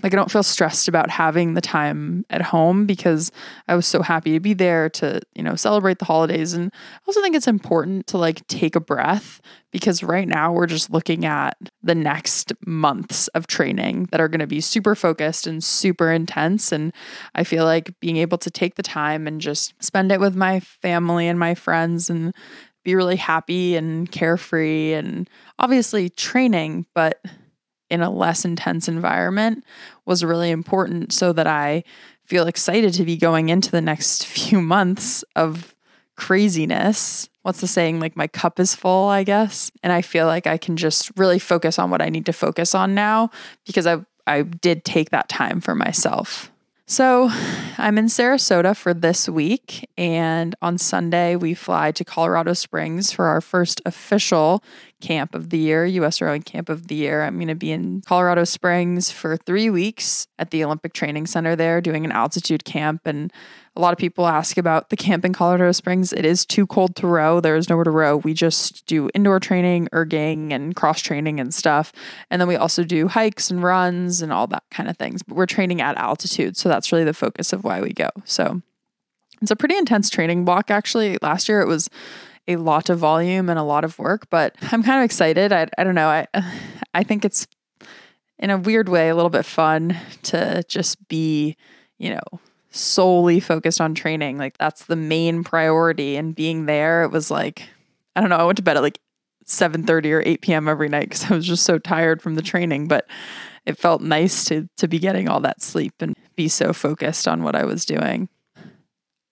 Like 0.03 0.13
I 0.13 0.15
don't 0.15 0.31
feel 0.31 0.43
stressed 0.43 0.87
about 0.87 1.09
having 1.09 1.53
the 1.53 1.61
time 1.61 2.25
at 2.29 2.41
home 2.41 2.85
because 2.85 3.31
I 3.67 3.75
was 3.75 3.85
so 3.85 4.01
happy 4.01 4.33
to 4.33 4.39
be 4.39 4.53
there 4.53 4.89
to, 4.91 5.21
you 5.35 5.43
know, 5.43 5.55
celebrate 5.55 5.99
the 5.99 6.05
holidays. 6.05 6.53
And 6.53 6.71
I 6.73 6.99
also 7.07 7.21
think 7.21 7.35
it's 7.35 7.47
important 7.47 8.07
to 8.07 8.17
like 8.17 8.45
take 8.47 8.75
a 8.75 8.79
breath 8.79 9.41
because 9.71 10.03
right 10.03 10.27
now 10.27 10.51
we're 10.51 10.67
just 10.67 10.89
looking 10.89 11.25
at 11.25 11.57
the 11.83 11.95
next 11.95 12.53
months 12.65 13.27
of 13.29 13.47
training 13.47 14.07
that 14.11 14.19
are 14.19 14.27
going 14.27 14.39
to 14.39 14.47
be 14.47 14.61
super 14.61 14.95
focused 14.95 15.45
and 15.45 15.63
super 15.63 16.11
intense. 16.11 16.71
And 16.71 16.93
I 17.35 17.43
feel 17.43 17.65
like 17.65 17.91
being 17.99 18.17
able 18.17 18.37
to 18.39 18.49
take 18.49 18.75
the 18.75 18.83
time 18.83 19.27
and 19.27 19.39
just 19.41 19.73
spend 19.83 20.11
it 20.11 20.19
with 20.19 20.35
my 20.35 20.59
family 20.59 21.27
and 21.27 21.37
my 21.37 21.55
friends 21.55 22.09
and 22.09 22.33
be 22.83 22.95
really 22.95 23.17
happy 23.17 23.75
and 23.75 24.09
carefree 24.11 24.93
and 24.93 25.29
obviously 25.59 26.09
training 26.09 26.85
but 26.95 27.21
in 27.89 28.01
a 28.01 28.09
less 28.09 28.45
intense 28.45 28.87
environment 28.87 29.63
was 30.05 30.23
really 30.23 30.51
important 30.51 31.13
so 31.13 31.33
that 31.33 31.47
I 31.47 31.83
feel 32.25 32.47
excited 32.47 32.93
to 32.93 33.03
be 33.03 33.17
going 33.17 33.49
into 33.49 33.71
the 33.71 33.81
next 33.81 34.25
few 34.25 34.61
months 34.61 35.23
of 35.35 35.75
craziness. 36.15 37.29
What's 37.41 37.61
the 37.61 37.67
saying? 37.67 37.99
Like, 37.99 38.15
my 38.15 38.27
cup 38.27 38.59
is 38.59 38.75
full, 38.75 39.07
I 39.07 39.23
guess. 39.23 39.71
And 39.81 39.91
I 39.93 40.01
feel 40.01 40.27
like 40.27 40.45
I 40.45 40.57
can 40.57 40.77
just 40.77 41.11
really 41.17 41.39
focus 41.39 41.79
on 41.79 41.89
what 41.89 42.01
I 42.01 42.09
need 42.09 42.25
to 42.27 42.33
focus 42.33 42.75
on 42.75 42.93
now 42.93 43.31
because 43.65 43.87
I, 43.87 44.05
I 44.27 44.43
did 44.43 44.83
take 44.83 45.09
that 45.11 45.29
time 45.29 45.61
for 45.61 45.73
myself. 45.73 46.51
So 46.85 47.29
I'm 47.77 47.99
in 47.99 48.05
Sarasota 48.05 48.75
for 48.75 48.95
this 48.95 49.29
week. 49.29 49.87
And 49.95 50.55
on 50.61 50.79
Sunday, 50.79 51.35
we 51.35 51.53
fly 51.53 51.91
to 51.91 52.03
Colorado 52.03 52.53
Springs 52.53 53.11
for 53.11 53.25
our 53.25 53.41
first 53.41 53.79
official 53.85 54.63
camp 55.01 55.33
of 55.33 55.49
the 55.49 55.57
year, 55.57 55.85
US 55.85 56.21
Rowing 56.21 56.41
Camp 56.41 56.69
of 56.69 56.87
the 56.87 56.95
Year. 56.95 57.23
I'm 57.23 57.35
going 57.35 57.47
to 57.47 57.55
be 57.55 57.71
in 57.71 58.01
Colorado 58.01 58.43
Springs 58.43 59.11
for 59.11 59.37
three 59.37 59.69
weeks 59.69 60.27
at 60.37 60.51
the 60.51 60.63
Olympic 60.63 60.93
Training 60.93 61.27
Center 61.27 61.55
there 61.55 61.81
doing 61.81 62.05
an 62.05 62.11
altitude 62.11 62.65
camp. 62.65 63.01
And 63.05 63.31
a 63.75 63.81
lot 63.81 63.93
of 63.93 63.97
people 63.97 64.27
ask 64.27 64.57
about 64.57 64.89
the 64.89 64.97
camp 64.97 65.23
in 65.23 65.33
Colorado 65.33 65.71
Springs. 65.71 66.11
It 66.11 66.25
is 66.25 66.45
too 66.45 66.67
cold 66.67 66.95
to 66.97 67.07
row. 67.07 67.39
There 67.39 67.55
is 67.55 67.69
nowhere 67.69 67.85
to 67.85 67.91
row. 67.91 68.17
We 68.17 68.33
just 68.33 68.85
do 68.85 69.09
indoor 69.13 69.39
training, 69.39 69.87
erging, 69.93 70.51
and 70.51 70.75
cross 70.75 71.01
training 71.01 71.39
and 71.39 71.53
stuff. 71.53 71.93
And 72.29 72.41
then 72.41 72.47
we 72.47 72.55
also 72.55 72.83
do 72.83 73.07
hikes 73.07 73.49
and 73.49 73.63
runs 73.63 74.21
and 74.21 74.33
all 74.33 74.47
that 74.47 74.63
kind 74.71 74.89
of 74.89 74.97
things. 74.97 75.23
But 75.23 75.37
we're 75.37 75.45
training 75.45 75.81
at 75.81 75.97
altitude. 75.97 76.57
So 76.57 76.67
that's 76.67 76.91
really 76.91 77.05
the 77.05 77.13
focus 77.13 77.53
of 77.53 77.63
why 77.63 77.81
we 77.81 77.93
go. 77.93 78.09
So 78.25 78.61
it's 79.41 79.51
a 79.51 79.55
pretty 79.55 79.77
intense 79.77 80.09
training 80.09 80.45
block, 80.45 80.69
actually. 80.69 81.17
Last 81.21 81.47
year 81.47 81.61
it 81.61 81.67
was 81.67 81.89
a 82.49 82.57
lot 82.57 82.89
of 82.89 82.99
volume 82.99 83.47
and 83.47 83.57
a 83.57 83.63
lot 83.63 83.85
of 83.85 83.97
work, 83.99 84.29
but 84.29 84.55
I'm 84.71 84.83
kind 84.83 84.99
of 84.99 85.05
excited. 85.05 85.53
I, 85.53 85.67
I 85.77 85.83
don't 85.83 85.95
know. 85.95 86.09
I, 86.09 86.27
I 86.93 87.03
think 87.03 87.23
it's 87.23 87.47
in 88.37 88.49
a 88.49 88.57
weird 88.57 88.89
way 88.89 89.09
a 89.09 89.15
little 89.15 89.29
bit 89.29 89.45
fun 89.45 89.95
to 90.23 90.63
just 90.67 91.07
be, 91.07 91.55
you 91.97 92.09
know, 92.09 92.39
solely 92.71 93.39
focused 93.39 93.79
on 93.79 93.93
training. 93.93 94.37
Like 94.37 94.57
that's 94.57 94.85
the 94.85 94.95
main 94.95 95.43
priority. 95.43 96.15
And 96.15 96.35
being 96.35 96.65
there, 96.65 97.03
it 97.03 97.11
was 97.11 97.29
like, 97.29 97.67
I 98.15 98.21
don't 98.21 98.29
know, 98.29 98.37
I 98.37 98.43
went 98.43 98.57
to 98.57 98.63
bed 98.63 98.77
at 98.77 98.83
like 98.83 98.99
7:30 99.45 100.11
or 100.11 100.23
8 100.25 100.41
p.m. 100.41 100.67
every 100.67 100.89
night 100.89 101.09
because 101.09 101.25
I 101.31 101.35
was 101.35 101.45
just 101.45 101.63
so 101.63 101.77
tired 101.77 102.21
from 102.21 102.35
the 102.35 102.41
training. 102.41 102.87
But 102.87 103.07
it 103.65 103.77
felt 103.77 104.01
nice 104.01 104.45
to 104.45 104.67
to 104.77 104.87
be 104.87 104.99
getting 104.99 105.27
all 105.29 105.41
that 105.41 105.61
sleep 105.61 105.93
and 105.99 106.15
be 106.35 106.47
so 106.47 106.73
focused 106.73 107.27
on 107.27 107.43
what 107.43 107.55
I 107.55 107.65
was 107.65 107.85
doing. 107.85 108.29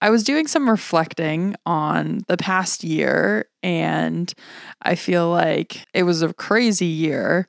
I 0.01 0.09
was 0.09 0.23
doing 0.23 0.47
some 0.47 0.69
reflecting 0.69 1.55
on 1.65 2.21
the 2.27 2.37
past 2.37 2.83
year, 2.83 3.45
and 3.63 4.31
I 4.81 4.95
feel 4.95 5.29
like 5.29 5.85
it 5.93 6.03
was 6.03 6.21
a 6.21 6.33
crazy 6.33 6.85
year 6.85 7.47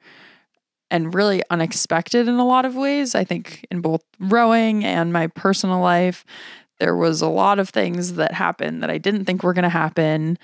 and 0.91 1.15
really 1.15 1.43
unexpected 1.51 2.27
in 2.27 2.37
a 2.37 2.47
lot 2.47 2.65
of 2.65 2.75
ways. 2.75 3.15
I 3.15 3.25
think 3.25 3.67
in 3.71 3.83
both 3.83 4.03
rowing 4.19 4.85
and 4.85 5.13
my 5.13 5.27
personal 5.27 5.81
life, 5.81 6.25
there 6.81 6.97
was 6.97 7.21
a 7.21 7.29
lot 7.29 7.59
of 7.59 7.69
things 7.69 8.15
that 8.15 8.33
happened 8.33 8.83
that 8.83 8.91
I 8.91 8.99
didn't 8.99 9.27
think 9.27 9.43
were 9.43 9.53
going 9.53 9.65
to 9.65 9.69
happen, 9.69 10.39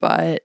but 0.00 0.42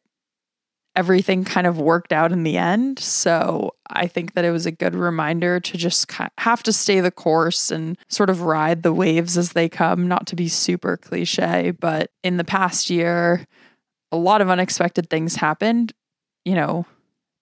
everything 1.00 1.46
kind 1.46 1.66
of 1.66 1.80
worked 1.80 2.12
out 2.12 2.34
in 2.34 2.44
the 2.44 2.58
end. 2.58 3.00
So 3.00 3.74
I 3.90 4.06
think 4.06 4.34
that 4.34 4.44
it 4.44 4.52
was 4.52 4.66
a 4.66 4.72
good 4.72 4.96
reminder 4.96 5.62
to 5.62 5.78
just 5.78 6.12
have 6.40 6.62
to 6.64 6.74
stay 6.74 7.00
the 7.00 7.10
course 7.10 7.72
and 7.72 7.98
sort 8.10 8.30
of 8.30 8.42
ride 8.42 8.84
the 8.84 8.92
waves 8.92 9.38
as 9.38 9.54
they 9.54 9.70
come, 9.70 10.10
not 10.10 10.28
to 10.28 10.36
be 10.36 10.50
super 10.50 10.98
cliche. 10.98 11.72
But 11.72 12.12
in 12.22 12.36
the 12.36 12.44
past 12.44 12.90
year, 12.90 13.48
a 14.12 14.18
lot 14.18 14.42
of 14.42 14.50
unexpected 14.50 15.10
things 15.10 15.36
happened. 15.36 15.94
You 16.44 16.56
know, 16.56 16.86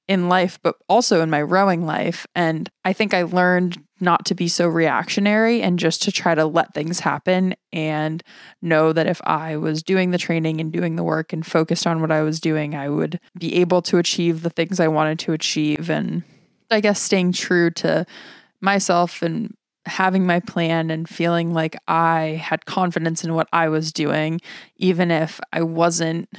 in 0.07 0.29
life, 0.29 0.57
but 0.63 0.75
also 0.87 1.21
in 1.21 1.29
my 1.29 1.41
rowing 1.41 1.85
life. 1.85 2.25
And 2.33 2.69
I 2.85 2.93
think 2.93 3.13
I 3.13 3.23
learned 3.23 3.77
not 3.99 4.25
to 4.25 4.35
be 4.35 4.47
so 4.47 4.67
reactionary 4.67 5.61
and 5.61 5.79
just 5.79 6.01
to 6.03 6.11
try 6.11 6.35
to 6.35 6.45
let 6.45 6.73
things 6.73 6.99
happen 6.99 7.55
and 7.73 8.23
know 8.61 8.93
that 8.93 9.07
if 9.07 9.19
I 9.25 9.57
was 9.57 9.83
doing 9.83 10.11
the 10.11 10.17
training 10.17 10.61
and 10.61 10.71
doing 10.71 10.95
the 10.95 11.03
work 11.03 11.33
and 11.33 11.45
focused 11.45 11.85
on 11.87 11.99
what 11.99 12.11
I 12.11 12.21
was 12.21 12.39
doing, 12.39 12.75
I 12.75 12.89
would 12.89 13.19
be 13.37 13.55
able 13.55 13.81
to 13.83 13.97
achieve 13.97 14.43
the 14.43 14.49
things 14.49 14.79
I 14.79 14.87
wanted 14.87 15.19
to 15.19 15.33
achieve. 15.33 15.89
And 15.89 16.23
I 16.71 16.79
guess 16.79 17.01
staying 17.01 17.33
true 17.33 17.71
to 17.71 18.05
myself 18.61 19.21
and 19.21 19.53
having 19.85 20.25
my 20.25 20.39
plan 20.41 20.91
and 20.91 21.07
feeling 21.07 21.53
like 21.53 21.75
I 21.87 22.41
had 22.43 22.65
confidence 22.65 23.23
in 23.23 23.33
what 23.33 23.47
I 23.51 23.69
was 23.69 23.91
doing, 23.91 24.41
even 24.75 25.11
if 25.11 25.39
I 25.51 25.63
wasn't 25.63 26.29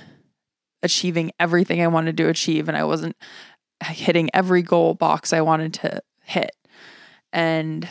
achieving 0.83 1.33
everything 1.41 1.83
I 1.83 1.89
wanted 1.89 2.17
to 2.19 2.29
achieve 2.29 2.69
and 2.69 2.77
I 2.77 2.85
wasn't 2.85 3.17
hitting 3.83 4.31
every 4.35 4.63
goal 4.63 4.95
box 4.95 5.33
I 5.33 5.41
wanted 5.41 5.75
to 5.75 6.03
hit. 6.23 6.53
And 7.33 7.89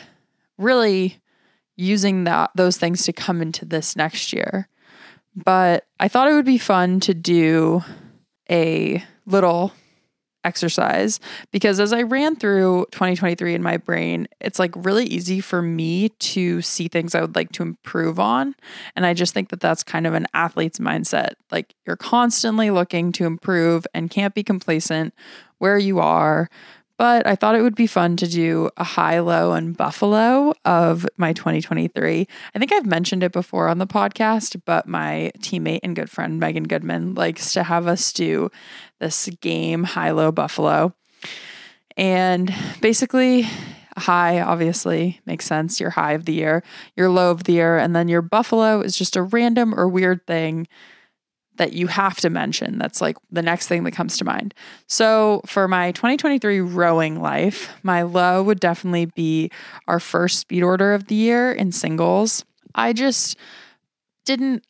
really 0.58 1.20
using 1.76 2.24
that 2.24 2.50
those 2.54 2.76
things 2.76 3.04
to 3.04 3.12
come 3.12 3.40
into 3.40 3.64
this 3.64 3.96
next 3.96 4.32
year. 4.32 4.68
But 5.34 5.86
I 6.00 6.08
thought 6.08 6.28
it 6.28 6.34
would 6.34 6.44
be 6.44 6.58
fun 6.58 7.00
to 7.00 7.14
do 7.14 7.82
a 8.50 9.02
little 9.26 9.72
exercise 10.44 11.20
because 11.52 11.78
as 11.78 11.92
I 11.92 12.02
ran 12.02 12.36
through 12.36 12.86
2023 12.92 13.54
in 13.54 13.62
my 13.62 13.76
brain, 13.76 14.26
it's 14.40 14.58
like 14.58 14.72
really 14.76 15.04
easy 15.04 15.40
for 15.40 15.60
me 15.60 16.08
to 16.08 16.62
see 16.62 16.88
things 16.88 17.14
I 17.14 17.20
would 17.20 17.36
like 17.36 17.52
to 17.52 17.62
improve 17.62 18.18
on. 18.18 18.54
And 18.96 19.04
I 19.04 19.14
just 19.14 19.34
think 19.34 19.50
that 19.50 19.60
that's 19.60 19.82
kind 19.82 20.06
of 20.06 20.14
an 20.14 20.26
athlete's 20.34 20.78
mindset. 20.78 21.32
Like 21.50 21.74
you're 21.86 21.96
constantly 21.96 22.70
looking 22.70 23.12
to 23.12 23.26
improve 23.26 23.86
and 23.94 24.10
can't 24.10 24.34
be 24.34 24.42
complacent 24.42 25.12
where 25.58 25.78
you 25.78 26.00
are. 26.00 26.48
But 26.98 27.28
I 27.28 27.36
thought 27.36 27.54
it 27.54 27.62
would 27.62 27.76
be 27.76 27.86
fun 27.86 28.16
to 28.16 28.26
do 28.26 28.70
a 28.76 28.82
high, 28.82 29.20
low, 29.20 29.52
and 29.52 29.76
buffalo 29.76 30.52
of 30.64 31.06
my 31.16 31.32
2023. 31.32 32.26
I 32.54 32.58
think 32.58 32.72
I've 32.72 32.86
mentioned 32.86 33.22
it 33.22 33.30
before 33.30 33.68
on 33.68 33.78
the 33.78 33.86
podcast, 33.86 34.60
but 34.64 34.88
my 34.88 35.30
teammate 35.38 35.80
and 35.84 35.94
good 35.94 36.10
friend 36.10 36.40
Megan 36.40 36.64
Goodman 36.64 37.14
likes 37.14 37.52
to 37.52 37.62
have 37.62 37.86
us 37.86 38.12
do 38.12 38.50
this 38.98 39.28
game, 39.40 39.84
high, 39.84 40.10
low, 40.10 40.32
buffalo. 40.32 40.92
And 41.96 42.52
basically, 42.80 43.46
high 43.96 44.40
obviously 44.40 45.20
makes 45.24 45.46
sense. 45.46 45.78
Your 45.78 45.90
high 45.90 46.12
of 46.12 46.24
the 46.24 46.32
year, 46.32 46.64
your 46.96 47.10
low 47.10 47.30
of 47.30 47.44
the 47.44 47.52
year, 47.52 47.78
and 47.78 47.94
then 47.94 48.08
your 48.08 48.22
buffalo 48.22 48.80
is 48.80 48.96
just 48.96 49.14
a 49.14 49.22
random 49.22 49.72
or 49.78 49.88
weird 49.88 50.26
thing 50.26 50.66
that 51.58 51.72
you 51.72 51.86
have 51.86 52.16
to 52.20 52.30
mention. 52.30 52.78
That's 52.78 53.00
like 53.00 53.16
the 53.30 53.42
next 53.42 53.68
thing 53.68 53.84
that 53.84 53.92
comes 53.92 54.16
to 54.18 54.24
mind. 54.24 54.54
So, 54.86 55.42
for 55.46 55.68
my 55.68 55.92
2023 55.92 56.60
rowing 56.60 57.20
life, 57.20 57.70
my 57.82 58.02
low 58.02 58.42
would 58.42 58.60
definitely 58.60 59.06
be 59.06 59.50
our 59.86 60.00
first 60.00 60.38
speed 60.38 60.62
order 60.62 60.94
of 60.94 61.06
the 61.06 61.14
year 61.14 61.52
in 61.52 61.70
singles. 61.72 62.44
I 62.74 62.92
just 62.92 63.36
didn't 64.24 64.64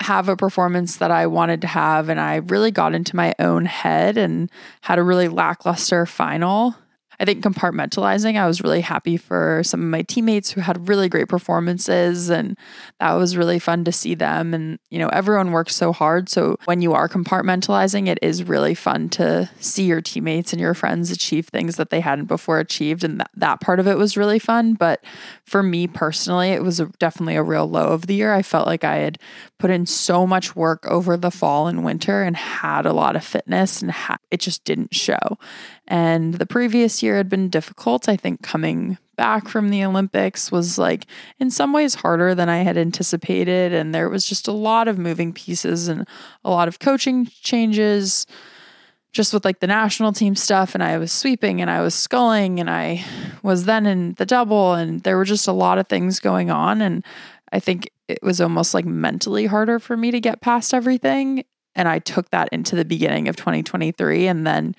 have 0.00 0.28
a 0.28 0.36
performance 0.36 0.96
that 0.96 1.10
I 1.10 1.26
wanted 1.26 1.60
to 1.62 1.66
have, 1.66 2.08
and 2.08 2.20
I 2.20 2.36
really 2.36 2.70
got 2.70 2.94
into 2.94 3.16
my 3.16 3.34
own 3.38 3.64
head 3.64 4.16
and 4.16 4.50
had 4.82 4.98
a 4.98 5.02
really 5.02 5.28
lackluster 5.28 6.06
final. 6.06 6.74
I 7.20 7.24
think 7.24 7.44
compartmentalizing, 7.44 8.38
I 8.38 8.46
was 8.46 8.62
really 8.62 8.80
happy 8.80 9.16
for 9.16 9.62
some 9.64 9.80
of 9.80 9.86
my 9.86 10.02
teammates 10.02 10.50
who 10.50 10.60
had 10.60 10.88
really 10.88 11.08
great 11.08 11.28
performances 11.28 12.30
and 12.30 12.56
that 13.00 13.12
was 13.12 13.36
really 13.36 13.58
fun 13.58 13.84
to 13.84 13.92
see 13.92 14.14
them. 14.14 14.54
And, 14.54 14.78
you 14.90 14.98
know, 14.98 15.08
everyone 15.08 15.52
works 15.52 15.74
so 15.74 15.92
hard. 15.92 16.28
So 16.28 16.56
when 16.64 16.82
you 16.82 16.92
are 16.92 17.08
compartmentalizing, 17.08 18.08
it 18.08 18.18
is 18.22 18.44
really 18.44 18.74
fun 18.74 19.08
to 19.10 19.50
see 19.60 19.84
your 19.84 20.00
teammates 20.00 20.52
and 20.52 20.60
your 20.60 20.74
friends 20.74 21.10
achieve 21.10 21.46
things 21.46 21.76
that 21.76 21.90
they 21.90 22.00
hadn't 22.00 22.26
before 22.26 22.58
achieved. 22.58 23.04
And 23.04 23.20
that, 23.20 23.30
that 23.36 23.60
part 23.60 23.80
of 23.80 23.86
it 23.86 23.96
was 23.96 24.16
really 24.16 24.38
fun. 24.38 24.74
But 24.74 25.04
for 25.44 25.62
me 25.62 25.86
personally, 25.86 26.50
it 26.50 26.62
was 26.62 26.80
a, 26.80 26.86
definitely 26.98 27.36
a 27.36 27.42
real 27.42 27.68
low 27.68 27.88
of 27.88 28.06
the 28.06 28.14
year. 28.14 28.32
I 28.32 28.42
felt 28.42 28.66
like 28.66 28.84
I 28.84 28.96
had 28.96 29.18
put 29.58 29.70
in 29.70 29.86
so 29.86 30.26
much 30.26 30.54
work 30.54 30.86
over 30.86 31.16
the 31.16 31.30
fall 31.30 31.68
and 31.68 31.84
winter 31.84 32.22
and 32.22 32.36
had 32.36 32.86
a 32.86 32.92
lot 32.92 33.16
of 33.16 33.24
fitness 33.24 33.82
and 33.82 33.90
ha- 33.90 34.18
it 34.30 34.40
just 34.40 34.64
didn't 34.64 34.94
show. 34.94 35.38
And 35.86 36.34
the 36.34 36.46
previous 36.46 37.02
year 37.02 37.16
had 37.16 37.28
been 37.28 37.50
difficult. 37.50 38.08
I 38.08 38.16
think 38.16 38.42
coming 38.42 38.96
back 39.16 39.48
from 39.48 39.68
the 39.68 39.84
Olympics 39.84 40.50
was 40.50 40.78
like 40.78 41.06
in 41.38 41.50
some 41.50 41.72
ways 41.72 41.94
harder 41.94 42.34
than 42.34 42.48
I 42.48 42.58
had 42.58 42.76
anticipated. 42.76 43.72
And 43.72 43.94
there 43.94 44.08
was 44.08 44.26
just 44.26 44.48
a 44.48 44.52
lot 44.52 44.88
of 44.88 44.98
moving 44.98 45.32
pieces 45.32 45.88
and 45.88 46.06
a 46.44 46.50
lot 46.50 46.68
of 46.68 46.78
coaching 46.78 47.26
changes 47.26 48.26
just 49.12 49.32
with 49.32 49.44
like 49.44 49.60
the 49.60 49.66
national 49.66 50.12
team 50.12 50.34
stuff. 50.34 50.74
And 50.74 50.82
I 50.82 50.98
was 50.98 51.12
sweeping 51.12 51.60
and 51.60 51.70
I 51.70 51.80
was 51.80 51.94
sculling 51.94 52.58
and 52.58 52.68
I 52.68 53.04
was 53.42 53.64
then 53.64 53.86
in 53.86 54.14
the 54.14 54.26
double. 54.26 54.74
And 54.74 55.00
there 55.02 55.16
were 55.16 55.24
just 55.24 55.46
a 55.46 55.52
lot 55.52 55.78
of 55.78 55.86
things 55.86 56.18
going 56.18 56.50
on. 56.50 56.82
And 56.82 57.04
I 57.52 57.60
think 57.60 57.90
it 58.08 58.22
was 58.22 58.40
almost 58.40 58.74
like 58.74 58.84
mentally 58.84 59.46
harder 59.46 59.78
for 59.78 59.96
me 59.96 60.10
to 60.10 60.20
get 60.20 60.40
past 60.40 60.74
everything. 60.74 61.44
And 61.76 61.88
I 61.88 62.00
took 62.00 62.30
that 62.30 62.48
into 62.52 62.74
the 62.74 62.84
beginning 62.84 63.28
of 63.28 63.36
2023 63.36 64.26
and 64.26 64.46
then 64.46 64.74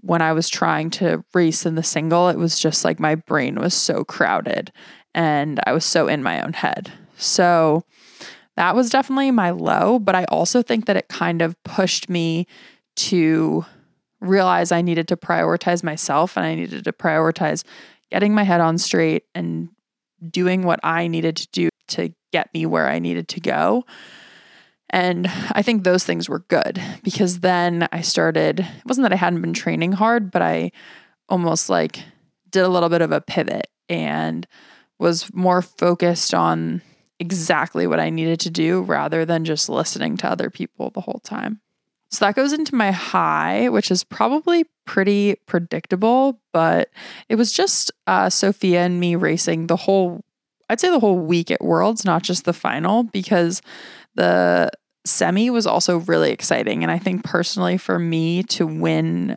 when 0.00 0.22
I 0.22 0.32
was 0.32 0.48
trying 0.48 0.90
to 0.90 1.24
race 1.34 1.66
in 1.66 1.74
the 1.74 1.82
single, 1.82 2.28
it 2.28 2.38
was 2.38 2.58
just 2.58 2.84
like 2.84 3.00
my 3.00 3.14
brain 3.14 3.56
was 3.56 3.74
so 3.74 4.04
crowded 4.04 4.72
and 5.14 5.60
I 5.66 5.72
was 5.72 5.84
so 5.84 6.06
in 6.06 6.22
my 6.22 6.42
own 6.42 6.52
head. 6.52 6.92
So 7.16 7.84
that 8.56 8.74
was 8.74 8.90
definitely 8.90 9.30
my 9.30 9.50
low, 9.50 9.98
but 9.98 10.14
I 10.14 10.24
also 10.24 10.62
think 10.62 10.86
that 10.86 10.96
it 10.96 11.08
kind 11.08 11.42
of 11.42 11.56
pushed 11.64 12.08
me 12.08 12.46
to 12.96 13.64
realize 14.20 14.72
I 14.72 14.82
needed 14.82 15.08
to 15.08 15.16
prioritize 15.16 15.82
myself 15.82 16.36
and 16.36 16.44
I 16.44 16.54
needed 16.54 16.84
to 16.84 16.92
prioritize 16.92 17.64
getting 18.10 18.34
my 18.34 18.42
head 18.42 18.60
on 18.60 18.78
straight 18.78 19.24
and 19.34 19.68
doing 20.30 20.62
what 20.62 20.80
I 20.82 21.06
needed 21.06 21.36
to 21.36 21.48
do 21.52 21.68
to 21.88 22.12
get 22.32 22.52
me 22.52 22.66
where 22.66 22.88
I 22.88 22.98
needed 22.98 23.28
to 23.28 23.40
go. 23.40 23.84
And 24.90 25.30
I 25.52 25.62
think 25.62 25.84
those 25.84 26.04
things 26.04 26.28
were 26.28 26.40
good 26.48 26.82
because 27.02 27.40
then 27.40 27.88
I 27.92 28.00
started, 28.00 28.60
it 28.60 28.86
wasn't 28.86 29.04
that 29.04 29.12
I 29.12 29.16
hadn't 29.16 29.42
been 29.42 29.52
training 29.52 29.92
hard, 29.92 30.30
but 30.30 30.42
I 30.42 30.72
almost 31.28 31.68
like 31.68 32.02
did 32.50 32.62
a 32.62 32.68
little 32.68 32.88
bit 32.88 33.02
of 33.02 33.12
a 33.12 33.20
pivot 33.20 33.68
and 33.88 34.46
was 34.98 35.32
more 35.34 35.62
focused 35.62 36.32
on 36.34 36.82
exactly 37.20 37.86
what 37.86 38.00
I 38.00 38.10
needed 38.10 38.40
to 38.40 38.50
do 38.50 38.82
rather 38.82 39.24
than 39.24 39.44
just 39.44 39.68
listening 39.68 40.16
to 40.18 40.30
other 40.30 40.50
people 40.50 40.90
the 40.90 41.00
whole 41.00 41.20
time. 41.22 41.60
So 42.10 42.24
that 42.24 42.36
goes 42.36 42.54
into 42.54 42.74
my 42.74 42.90
high, 42.90 43.68
which 43.68 43.90
is 43.90 44.02
probably 44.02 44.64
pretty 44.86 45.36
predictable, 45.46 46.40
but 46.52 46.90
it 47.28 47.34
was 47.34 47.52
just 47.52 47.92
uh, 48.06 48.30
Sophia 48.30 48.80
and 48.80 48.98
me 48.98 49.14
racing 49.14 49.66
the 49.66 49.76
whole, 49.76 50.24
I'd 50.70 50.80
say 50.80 50.90
the 50.90 51.00
whole 51.00 51.18
week 51.18 51.50
at 51.50 51.62
Worlds, 51.62 52.06
not 52.06 52.22
just 52.22 52.46
the 52.46 52.54
final, 52.54 53.02
because 53.02 53.60
the 54.14 54.70
semi 55.04 55.50
was 55.50 55.66
also 55.66 55.98
really 55.98 56.30
exciting. 56.30 56.82
And 56.82 56.90
I 56.90 56.98
think 56.98 57.24
personally 57.24 57.78
for 57.78 57.98
me 57.98 58.42
to 58.44 58.66
win 58.66 59.36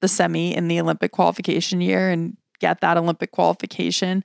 the 0.00 0.08
semi 0.08 0.54
in 0.54 0.68
the 0.68 0.80
Olympic 0.80 1.12
qualification 1.12 1.80
year 1.80 2.10
and 2.10 2.36
get 2.60 2.80
that 2.80 2.96
Olympic 2.96 3.30
qualification 3.32 4.24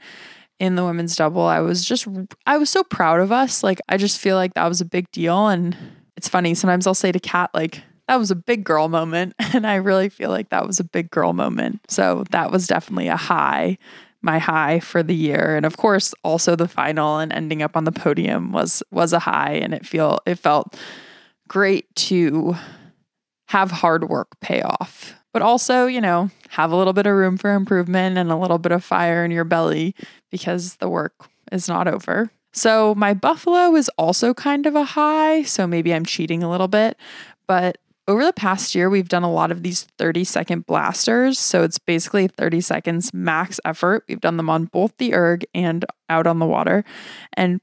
in 0.60 0.76
the 0.76 0.86
women's 0.86 1.16
double, 1.16 1.42
I 1.42 1.60
was 1.60 1.84
just, 1.84 2.08
I 2.46 2.58
was 2.58 2.70
so 2.70 2.84
proud 2.84 3.20
of 3.20 3.32
us. 3.32 3.64
Like, 3.64 3.82
I 3.90 3.98
just 3.98 4.20
feel 4.20 4.36
like 4.36 4.54
that 4.54 4.68
was 4.68 4.82
a 4.82 4.86
big 4.86 5.10
deal. 5.12 5.48
And 5.48 5.76
it's 6.16 6.30
funny. 6.30 6.54
Sometimes 6.54 6.88
I'll 6.88 6.94
say 6.94 7.12
to 7.12 7.20
Kat, 7.20 7.50
like, 7.54 7.82
that 8.08 8.18
was 8.18 8.32
a 8.32 8.36
big 8.36 8.64
girl 8.64 8.88
moment. 8.90 9.34
And 9.54 9.68
I 9.68 9.76
really 9.76 10.10
feel 10.10 10.32
like 10.32 10.50
that 10.50 10.66
was 10.66 10.80
a 10.80 10.84
big 10.84 11.12
girl 11.12 11.34
moment. 11.34 11.82
So 11.88 12.24
that 12.32 12.52
was 12.52 12.66
definitely 12.66 13.08
a 13.08 13.16
high, 13.16 13.78
my 14.24 14.40
high 14.40 14.80
for 14.80 15.04
the 15.04 15.16
year. 15.16 15.56
And 15.56 15.66
of 15.66 15.78
course, 15.78 16.14
also 16.24 16.56
the 16.56 16.68
final 16.68 17.20
and 17.20 17.32
ending 17.32 17.62
up 17.62 17.76
on 17.76 17.84
the 17.84 17.92
podium 17.92 18.52
was 18.52 18.82
was 18.92 19.14
a 19.14 19.20
high. 19.20 19.54
And 19.54 19.74
it 19.74 19.86
feel 19.86 20.20
it 20.26 20.36
felt 20.36 20.80
great 21.48 21.94
to 21.96 22.56
have 23.50 23.70
hard 23.70 24.10
work 24.10 24.40
pay 24.40 24.62
off. 24.62 25.14
But 25.34 25.42
also, 25.42 25.88
you 25.88 26.02
know, 26.02 26.30
have 26.50 26.72
a 26.72 26.76
little 26.76 26.94
bit 26.94 27.08
of 27.08 27.14
room 27.14 27.38
for 27.38 27.54
improvement 27.54 28.18
and 28.18 28.32
a 28.32 28.38
little 28.38 28.60
bit 28.60 28.72
of 28.72 28.84
fire 28.84 29.26
in 29.26 29.32
your 29.32 29.44
belly 29.44 29.96
because 30.32 30.76
the 30.76 30.90
work 30.90 31.28
is 31.52 31.68
not 31.68 31.88
over. 31.88 32.32
So 32.54 32.94
my 32.96 33.16
buffalo 33.16 33.76
is 33.76 33.90
also 33.98 34.34
kind 34.34 34.68
of 34.68 34.76
a 34.76 34.84
high. 34.84 35.42
So 35.44 35.66
maybe 35.66 35.94
I'm 35.94 36.06
cheating 36.06 36.44
a 36.44 36.50
little 36.50 36.68
bit. 36.68 36.98
But 37.48 37.78
over 38.08 38.26
the 38.26 38.34
past 38.34 38.76
year, 38.76 38.90
we've 38.90 39.08
done 39.08 39.24
a 39.24 39.32
lot 39.32 39.52
of 39.52 39.64
these 39.64 39.84
30 39.98 40.24
second 40.24 40.66
blasters. 40.66 41.40
So 41.40 41.64
it's 41.64 41.80
basically 41.80 42.28
30 42.28 42.62
seconds 42.62 43.14
max 43.14 43.60
effort. 43.66 44.04
We've 44.08 44.20
done 44.20 44.38
them 44.38 44.50
on 44.50 44.66
both 44.66 44.98
the 44.98 45.14
erg 45.14 45.46
and 45.54 45.86
out 46.10 46.28
on 46.28 46.40
the 46.40 46.46
water. 46.46 46.84
And 47.34 47.62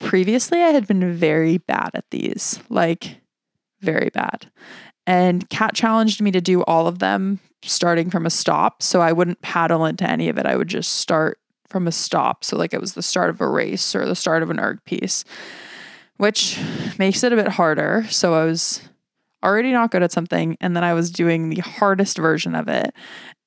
previously, 0.00 0.62
I 0.62 0.68
had 0.68 0.86
been 0.86 1.12
very 1.14 1.58
bad 1.58 1.90
at 1.94 2.06
these, 2.10 2.60
like 2.70 3.20
very 3.80 4.10
bad. 4.10 4.50
And 5.06 5.48
Kat 5.50 5.74
challenged 5.74 6.22
me 6.22 6.30
to 6.30 6.40
do 6.40 6.62
all 6.62 6.86
of 6.86 7.00
them 7.00 7.40
starting 7.62 8.08
from 8.08 8.24
a 8.24 8.30
stop. 8.30 8.82
So 8.82 9.00
I 9.00 9.12
wouldn't 9.12 9.42
paddle 9.42 9.84
into 9.84 10.08
any 10.08 10.28
of 10.28 10.38
it. 10.38 10.46
I 10.46 10.56
would 10.56 10.68
just 10.68 10.96
start 10.96 11.38
from 11.68 11.86
a 11.86 11.92
stop. 11.92 12.44
So, 12.44 12.56
like 12.56 12.72
it 12.72 12.80
was 12.80 12.94
the 12.94 13.02
start 13.02 13.30
of 13.30 13.40
a 13.40 13.48
race 13.48 13.94
or 13.94 14.06
the 14.06 14.14
start 14.14 14.42
of 14.42 14.50
an 14.50 14.60
erg 14.60 14.84
piece, 14.84 15.24
which 16.18 16.60
makes 16.98 17.24
it 17.24 17.32
a 17.32 17.36
bit 17.36 17.48
harder. 17.48 18.04
So, 18.10 18.34
I 18.34 18.44
was 18.44 18.82
already 19.42 19.72
not 19.72 19.90
good 19.90 20.02
at 20.02 20.12
something. 20.12 20.56
And 20.60 20.76
then 20.76 20.84
I 20.84 20.94
was 20.94 21.10
doing 21.10 21.50
the 21.50 21.60
hardest 21.60 22.16
version 22.18 22.54
of 22.54 22.68
it. 22.68 22.94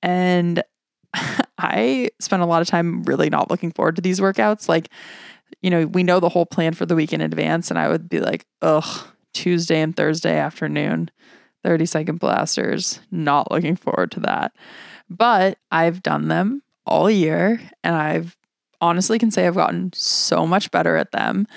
And 0.02 0.64
I 1.58 2.10
spent 2.20 2.42
a 2.42 2.46
lot 2.46 2.62
of 2.62 2.68
time 2.68 3.04
really 3.04 3.30
not 3.30 3.50
looking 3.50 3.72
forward 3.72 3.96
to 3.96 4.02
these 4.02 4.20
workouts. 4.20 4.68
Like, 4.68 4.90
you 5.62 5.70
know, 5.70 5.86
we 5.88 6.04
know 6.04 6.20
the 6.20 6.30
whole 6.30 6.46
plan 6.46 6.74
for 6.74 6.86
the 6.86 6.96
week 6.96 7.14
in 7.14 7.22
advance. 7.22 7.70
And 7.70 7.80
I 7.80 7.88
would 7.88 8.10
be 8.10 8.20
like, 8.20 8.46
ugh, 8.62 9.08
Tuesday 9.34 9.82
and 9.82 9.96
Thursday 9.96 10.38
afternoon, 10.38 11.12
30 11.64 11.86
second 11.86 12.20
blasters, 12.20 13.00
not 13.12 13.51
looking 13.51 13.75
forward 13.75 14.12
to 14.12 14.20
that. 14.22 14.53
But 15.10 15.58
I've 15.72 16.01
done 16.01 16.27
them 16.27 16.62
all 16.86 17.10
year 17.10 17.60
and 17.84 17.96
I've 17.96 18.38
honestly 18.81 19.20
can 19.20 19.31
say 19.31 19.48
I've 19.48 19.55
gotten 19.55 19.92
so 19.94 20.46
much 20.46 20.72
better 20.72 20.96
at 20.96 21.12
them. 21.12 21.48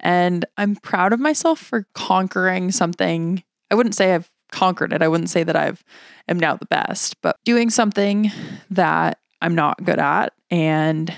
And 0.00 0.44
I'm 0.56 0.76
proud 0.76 1.12
of 1.12 1.20
myself 1.20 1.58
for 1.58 1.86
conquering 1.94 2.70
something. 2.70 3.42
I 3.70 3.74
wouldn't 3.74 3.94
say 3.94 4.14
I've 4.14 4.30
conquered 4.50 4.92
it. 4.92 5.02
I 5.02 5.08
wouldn't 5.08 5.30
say 5.30 5.44
that 5.44 5.56
I've 5.56 5.84
am 6.28 6.38
now 6.38 6.56
the 6.56 6.66
best, 6.66 7.20
but 7.22 7.36
doing 7.44 7.70
something 7.70 8.30
that 8.70 9.18
I'm 9.40 9.54
not 9.54 9.84
good 9.84 9.98
at 9.98 10.32
and 10.50 11.12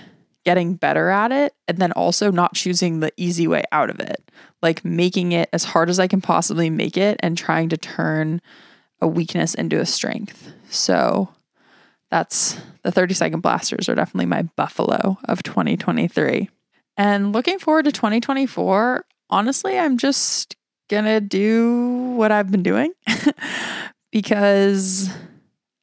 getting 0.45 0.75
better 0.75 1.11
at 1.11 1.33
it 1.33 1.55
and 1.69 1.79
then 1.79 1.93
also 1.93 2.31
not 2.31 2.55
choosing 2.55 3.01
the 3.01 3.13
easy 3.17 3.47
way 3.47 3.63
out 3.73 3.91
of 3.91 4.01
it. 4.01 4.31
Like 4.63 4.85
making 4.85 5.33
it 5.33 5.49
as 5.53 5.65
hard 5.65 5.91
as 5.91 6.01
I 6.01 6.07
can 6.07 6.21
possibly 6.21 6.71
make 6.71 6.97
it 6.97 7.19
and 7.23 7.37
trying 7.37 7.69
to 7.71 7.77
turn 7.77 8.41
a 9.01 9.09
weakness 9.09 9.55
into 9.55 9.79
a 9.81 9.87
strength. 9.87 10.53
So 10.69 11.29
that's 12.11 12.61
the 12.83 12.91
30 12.91 13.15
second 13.15 13.41
blasters 13.41 13.89
are 13.89 13.95
definitely 13.95 14.27
my 14.27 14.43
buffalo 14.43 15.19
of 15.25 15.43
2023. 15.43 16.49
And 16.97 17.33
looking 17.33 17.59
forward 17.59 17.85
to 17.85 17.93
2024, 17.93 19.05
honestly, 19.31 19.79
I'm 19.79 19.97
just 19.97 20.57
gonna 20.91 21.21
do 21.21 22.13
what 22.17 22.33
I've 22.33 22.51
been 22.51 22.63
doing 22.63 22.93
because 24.13 25.09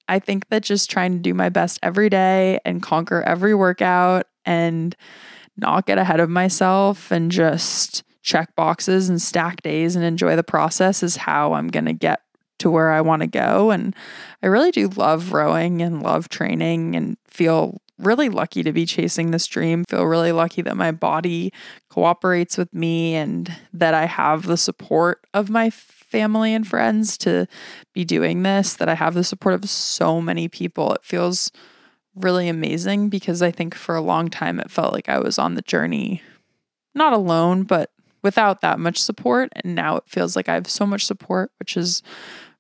I 0.08 0.20
think 0.20 0.48
that 0.50 0.64
just 0.64 0.92
trying 0.92 1.14
to 1.14 1.20
do 1.20 1.34
my 1.34 1.50
best 1.50 1.80
every 1.82 2.10
day 2.10 2.60
and 2.66 2.84
conquer 2.84 3.24
every 3.24 3.56
workout 3.56 4.28
and 4.46 4.96
not 5.58 5.86
get 5.86 5.98
ahead 5.98 6.20
of 6.20 6.30
myself 6.30 7.12
and 7.12 7.32
just 7.32 8.04
check 8.22 8.54
boxes 8.56 9.10
and 9.10 9.22
stack 9.22 9.62
days 9.62 9.96
and 9.96 10.04
enjoy 10.04 10.36
the 10.36 10.44
process 10.44 11.02
is 11.02 11.16
how 11.16 11.54
I'm 11.54 11.70
going 11.70 11.86
to 11.86 11.94
get 11.94 12.22
to 12.60 12.70
where 12.70 12.92
I 12.92 13.02
want 13.02 13.22
to 13.22 13.28
go. 13.28 13.72
And 13.72 13.96
I 14.44 14.48
really 14.48 14.72
do 14.72 14.90
love 14.90 15.32
rowing 15.32 15.82
and 15.82 16.04
love 16.04 16.28
training 16.30 16.96
and 16.96 17.18
feel 17.28 17.80
really 18.00 18.30
lucky 18.30 18.64
to 18.64 18.72
be 18.72 18.86
chasing 18.86 19.32
this 19.32 19.48
dream. 19.48 19.84
Feel 19.86 20.06
really 20.06 20.32
lucky 20.32 20.62
that 20.62 20.78
my 20.78 20.92
body 20.92 21.52
cooperates 21.90 22.58
with 22.58 22.74
me 22.74 23.16
and 23.16 23.52
that 23.74 23.94
I 23.94 24.06
have 24.06 24.44
the 24.44 24.58
support 24.58 25.26
of 25.34 25.50
my 25.50 25.70
family 25.70 26.54
and 26.54 26.66
friends 26.66 27.18
to 27.20 27.48
be 27.94 28.06
doing 28.06 28.44
this, 28.44 28.76
that 28.76 28.90
I 28.90 28.94
have 28.94 29.14
the 29.14 29.24
support 29.24 29.56
of 29.56 29.70
so 29.70 30.22
many 30.22 30.48
people. 30.48 30.94
It 30.94 31.04
feels 31.04 31.52
really 32.16 32.48
amazing 32.48 33.10
because 33.10 33.42
I 33.42 33.52
think 33.52 33.76
for 33.76 33.96
a 33.96 34.02
long 34.02 34.30
time 34.30 34.60
it 34.60 34.72
felt 34.72 34.94
like 34.94 35.10
I 35.10 35.20
was 35.20 35.38
on 35.38 35.56
the 35.56 35.62
journey, 35.62 36.22
not 36.96 37.14
alone, 37.14 37.64
but 37.64 37.92
without 38.24 38.62
that 38.62 38.80
much 38.80 39.02
support. 39.02 39.50
And 39.56 39.76
now 39.76 39.98
it 39.98 40.04
feels 40.08 40.36
like 40.36 40.50
I 40.50 40.54
have 40.56 40.70
so 40.70 40.86
much 40.86 41.06
support, 41.06 41.52
which 41.60 41.78
is 41.78 42.02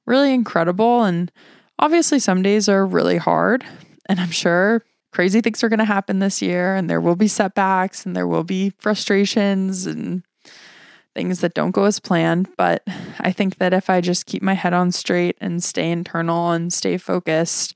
really 0.05 0.33
incredible. 0.33 1.03
And 1.03 1.31
obviously, 1.79 2.19
some 2.19 2.41
days 2.41 2.69
are 2.69 2.85
really 2.85 3.17
hard. 3.17 3.65
And 4.07 4.19
I'm 4.19 4.31
sure 4.31 4.83
crazy 5.17 5.41
things 5.41 5.63
are 5.63 5.69
going 5.69 5.79
to 5.79 5.83
happen 5.83 6.19
this 6.19 6.43
year, 6.43 6.75
and 6.75 6.87
there 6.87 7.01
will 7.01 7.15
be 7.15 7.27
setbacks, 7.27 8.05
and 8.05 8.15
there 8.15 8.27
will 8.27 8.43
be 8.43 8.69
frustrations 8.77 9.87
and 9.87 10.21
things 11.15 11.41
that 11.41 11.55
don't 11.55 11.71
go 11.71 11.85
as 11.85 11.99
planned. 11.99 12.47
But 12.55 12.83
I 13.19 13.31
think 13.31 13.57
that 13.57 13.73
if 13.73 13.89
I 13.89 13.99
just 13.99 14.27
keep 14.27 14.43
my 14.43 14.53
head 14.53 14.73
on 14.73 14.91
straight 14.91 15.35
and 15.41 15.63
stay 15.63 15.89
internal 15.89 16.51
and 16.51 16.71
stay 16.71 16.97
focused, 16.97 17.75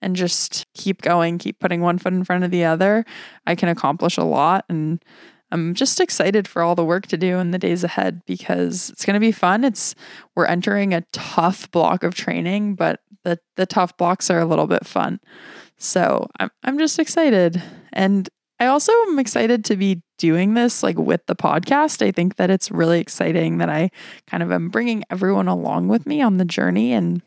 and 0.00 0.16
just 0.16 0.66
keep 0.74 1.02
going, 1.02 1.38
keep 1.38 1.60
putting 1.60 1.82
one 1.82 1.98
foot 1.98 2.14
in 2.14 2.24
front 2.24 2.42
of 2.42 2.50
the 2.50 2.64
other, 2.64 3.04
I 3.46 3.54
can 3.54 3.68
accomplish 3.68 4.16
a 4.16 4.24
lot. 4.24 4.64
And 4.68 5.00
I'm 5.52 5.74
just 5.74 6.00
excited 6.00 6.48
for 6.48 6.62
all 6.62 6.74
the 6.74 6.84
work 6.84 7.06
to 7.06 7.16
do 7.16 7.38
in 7.38 7.52
the 7.52 7.60
days 7.60 7.84
ahead 7.84 8.22
because 8.26 8.90
it's 8.90 9.06
going 9.06 9.14
to 9.14 9.20
be 9.20 9.30
fun. 9.30 9.62
It's 9.62 9.94
we're 10.34 10.46
entering 10.46 10.94
a 10.94 11.04
tough 11.12 11.70
block 11.70 12.02
of 12.02 12.16
training, 12.16 12.74
but 12.74 12.98
the 13.24 13.38
the 13.56 13.66
tough 13.66 13.96
blocks 13.96 14.30
are 14.30 14.40
a 14.40 14.46
little 14.46 14.66
bit 14.66 14.86
fun. 14.86 15.20
So, 15.78 16.28
I'm 16.38 16.50
I'm 16.62 16.78
just 16.78 16.98
excited. 16.98 17.62
And 17.92 18.28
I 18.62 18.66
also 18.66 18.92
am 19.08 19.18
excited 19.18 19.64
to 19.64 19.76
be 19.76 20.02
doing 20.18 20.54
this 20.54 20.84
like 20.84 20.96
with 20.96 21.26
the 21.26 21.34
podcast. 21.34 22.00
I 22.00 22.12
think 22.12 22.36
that 22.36 22.48
it's 22.48 22.70
really 22.70 23.00
exciting 23.00 23.58
that 23.58 23.68
I 23.68 23.90
kind 24.28 24.40
of 24.40 24.52
am 24.52 24.68
bringing 24.68 25.02
everyone 25.10 25.48
along 25.48 25.88
with 25.88 26.06
me 26.06 26.22
on 26.22 26.36
the 26.36 26.44
journey 26.44 26.92
and 26.92 27.22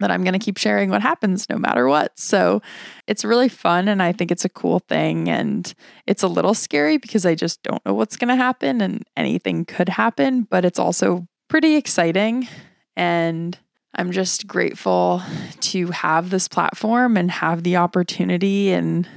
that 0.00 0.10
I'm 0.10 0.22
going 0.22 0.34
to 0.34 0.38
keep 0.38 0.58
sharing 0.58 0.90
what 0.90 1.00
happens 1.00 1.48
no 1.48 1.56
matter 1.56 1.86
what. 1.88 2.18
So 2.18 2.60
it's 3.06 3.24
really 3.24 3.48
fun 3.48 3.88
and 3.88 4.02
I 4.02 4.12
think 4.12 4.30
it's 4.30 4.44
a 4.44 4.50
cool 4.50 4.80
thing. 4.80 5.30
And 5.30 5.72
it's 6.06 6.22
a 6.22 6.28
little 6.28 6.52
scary 6.52 6.98
because 6.98 7.24
I 7.24 7.34
just 7.34 7.62
don't 7.62 7.84
know 7.86 7.94
what's 7.94 8.16
going 8.18 8.28
to 8.28 8.36
happen 8.36 8.82
and 8.82 9.02
anything 9.16 9.64
could 9.64 9.88
happen, 9.88 10.42
but 10.42 10.64
it's 10.64 10.78
also 10.78 11.26
pretty 11.48 11.76
exciting. 11.76 12.48
And 12.96 13.58
I'm 13.96 14.12
just 14.12 14.46
grateful 14.46 15.22
to 15.60 15.86
have 15.88 16.28
this 16.28 16.48
platform 16.48 17.16
and 17.16 17.30
have 17.30 17.62
the 17.62 17.76
opportunity. 17.76 18.70
And 18.70 19.08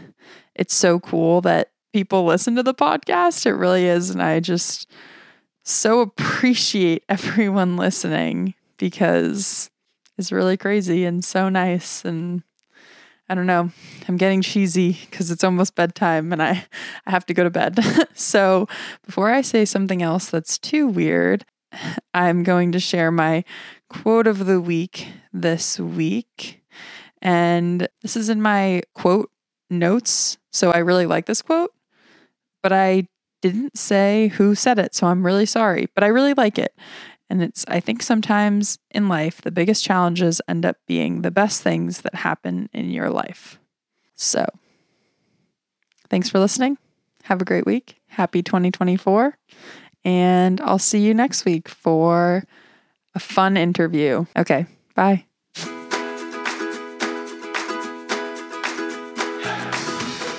it's 0.55 0.73
so 0.73 0.99
cool 1.01 1.41
that 1.41 1.71
people 1.91 2.23
listen 2.25 2.55
to 2.55 2.63
the 2.63 2.73
podcast. 2.73 3.45
It 3.45 3.53
really 3.53 3.85
is. 3.85 4.09
And 4.09 4.21
I 4.21 4.39
just 4.39 4.89
so 5.63 5.99
appreciate 5.99 7.03
everyone 7.09 7.75
listening 7.75 8.53
because 8.77 9.69
it's 10.17 10.31
really 10.31 10.55
crazy 10.55 11.03
and 11.03 11.25
so 11.25 11.49
nice. 11.49 12.05
And 12.05 12.41
I 13.27 13.35
don't 13.35 13.47
know. 13.47 13.69
I'm 14.07 14.15
getting 14.15 14.41
cheesy 14.41 14.97
because 15.09 15.29
it's 15.29 15.43
almost 15.43 15.75
bedtime 15.75 16.31
and 16.31 16.41
I, 16.41 16.65
I 17.05 17.11
have 17.11 17.25
to 17.25 17.33
go 17.33 17.43
to 17.43 17.49
bed. 17.49 17.79
so 18.13 18.67
before 19.05 19.29
I 19.29 19.41
say 19.41 19.65
something 19.65 20.01
else 20.01 20.29
that's 20.29 20.57
too 20.57 20.87
weird, 20.87 21.45
I'm 22.13 22.43
going 22.43 22.71
to 22.71 22.79
share 22.79 23.11
my 23.11 23.43
quote 23.89 24.27
of 24.27 24.45
the 24.45 24.61
week 24.61 25.07
this 25.33 25.79
week. 25.79 26.61
And 27.21 27.87
this 28.01 28.15
is 28.15 28.29
in 28.29 28.41
my 28.41 28.83
quote 28.95 29.29
notes. 29.69 30.37
So 30.51 30.71
I 30.71 30.77
really 30.79 31.05
like 31.05 31.25
this 31.25 31.41
quote, 31.41 31.71
but 32.63 32.71
I 32.71 33.07
didn't 33.41 33.77
say 33.77 34.29
who 34.29 34.55
said 34.55 34.79
it. 34.79 34.95
So 34.95 35.07
I'm 35.07 35.25
really 35.25 35.45
sorry, 35.45 35.89
but 35.95 36.03
I 36.03 36.07
really 36.07 36.33
like 36.33 36.57
it. 36.57 36.75
And 37.29 37.43
it's, 37.43 37.63
I 37.67 37.79
think 37.79 38.01
sometimes 38.01 38.79
in 38.89 39.07
life, 39.07 39.41
the 39.41 39.51
biggest 39.51 39.83
challenges 39.83 40.41
end 40.47 40.65
up 40.65 40.77
being 40.87 41.21
the 41.21 41.31
best 41.31 41.61
things 41.61 42.01
that 42.01 42.15
happen 42.15 42.69
in 42.73 42.89
your 42.89 43.09
life. 43.09 43.59
So 44.15 44.47
thanks 46.09 46.29
for 46.29 46.39
listening. 46.39 46.77
Have 47.23 47.41
a 47.41 47.45
great 47.45 47.65
week. 47.65 47.97
Happy 48.07 48.41
2024. 48.41 49.37
And 50.03 50.59
I'll 50.61 50.79
see 50.79 50.99
you 50.99 51.13
next 51.13 51.45
week 51.45 51.67
for 51.67 52.45
a 53.15 53.19
fun 53.19 53.57
interview. 53.57 54.25
Okay, 54.37 54.65
bye. 54.95 55.25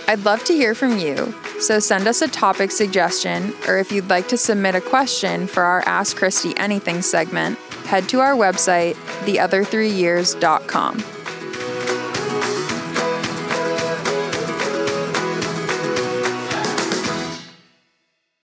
I'd 0.09 0.24
love 0.24 0.42
to 0.44 0.52
hear 0.52 0.74
from 0.74 0.98
you. 0.98 1.33
So 1.61 1.78
send 1.78 2.09
us 2.09 2.20
a 2.20 2.26
topic 2.26 2.72
suggestion, 2.72 3.54
or 3.68 3.78
if 3.78 3.92
you'd 3.92 4.09
like 4.09 4.26
to 4.28 4.37
submit 4.37 4.74
a 4.74 4.80
question 4.80 5.46
for 5.46 5.62
our 5.62 5.83
Ask 5.83 6.16
Kristi 6.16 6.52
Anything 6.56 7.00
segment, 7.00 7.59
head 7.87 8.09
to 8.09 8.20
our 8.20 8.35
website, 8.35 8.94
theother3years.com. 9.24 11.19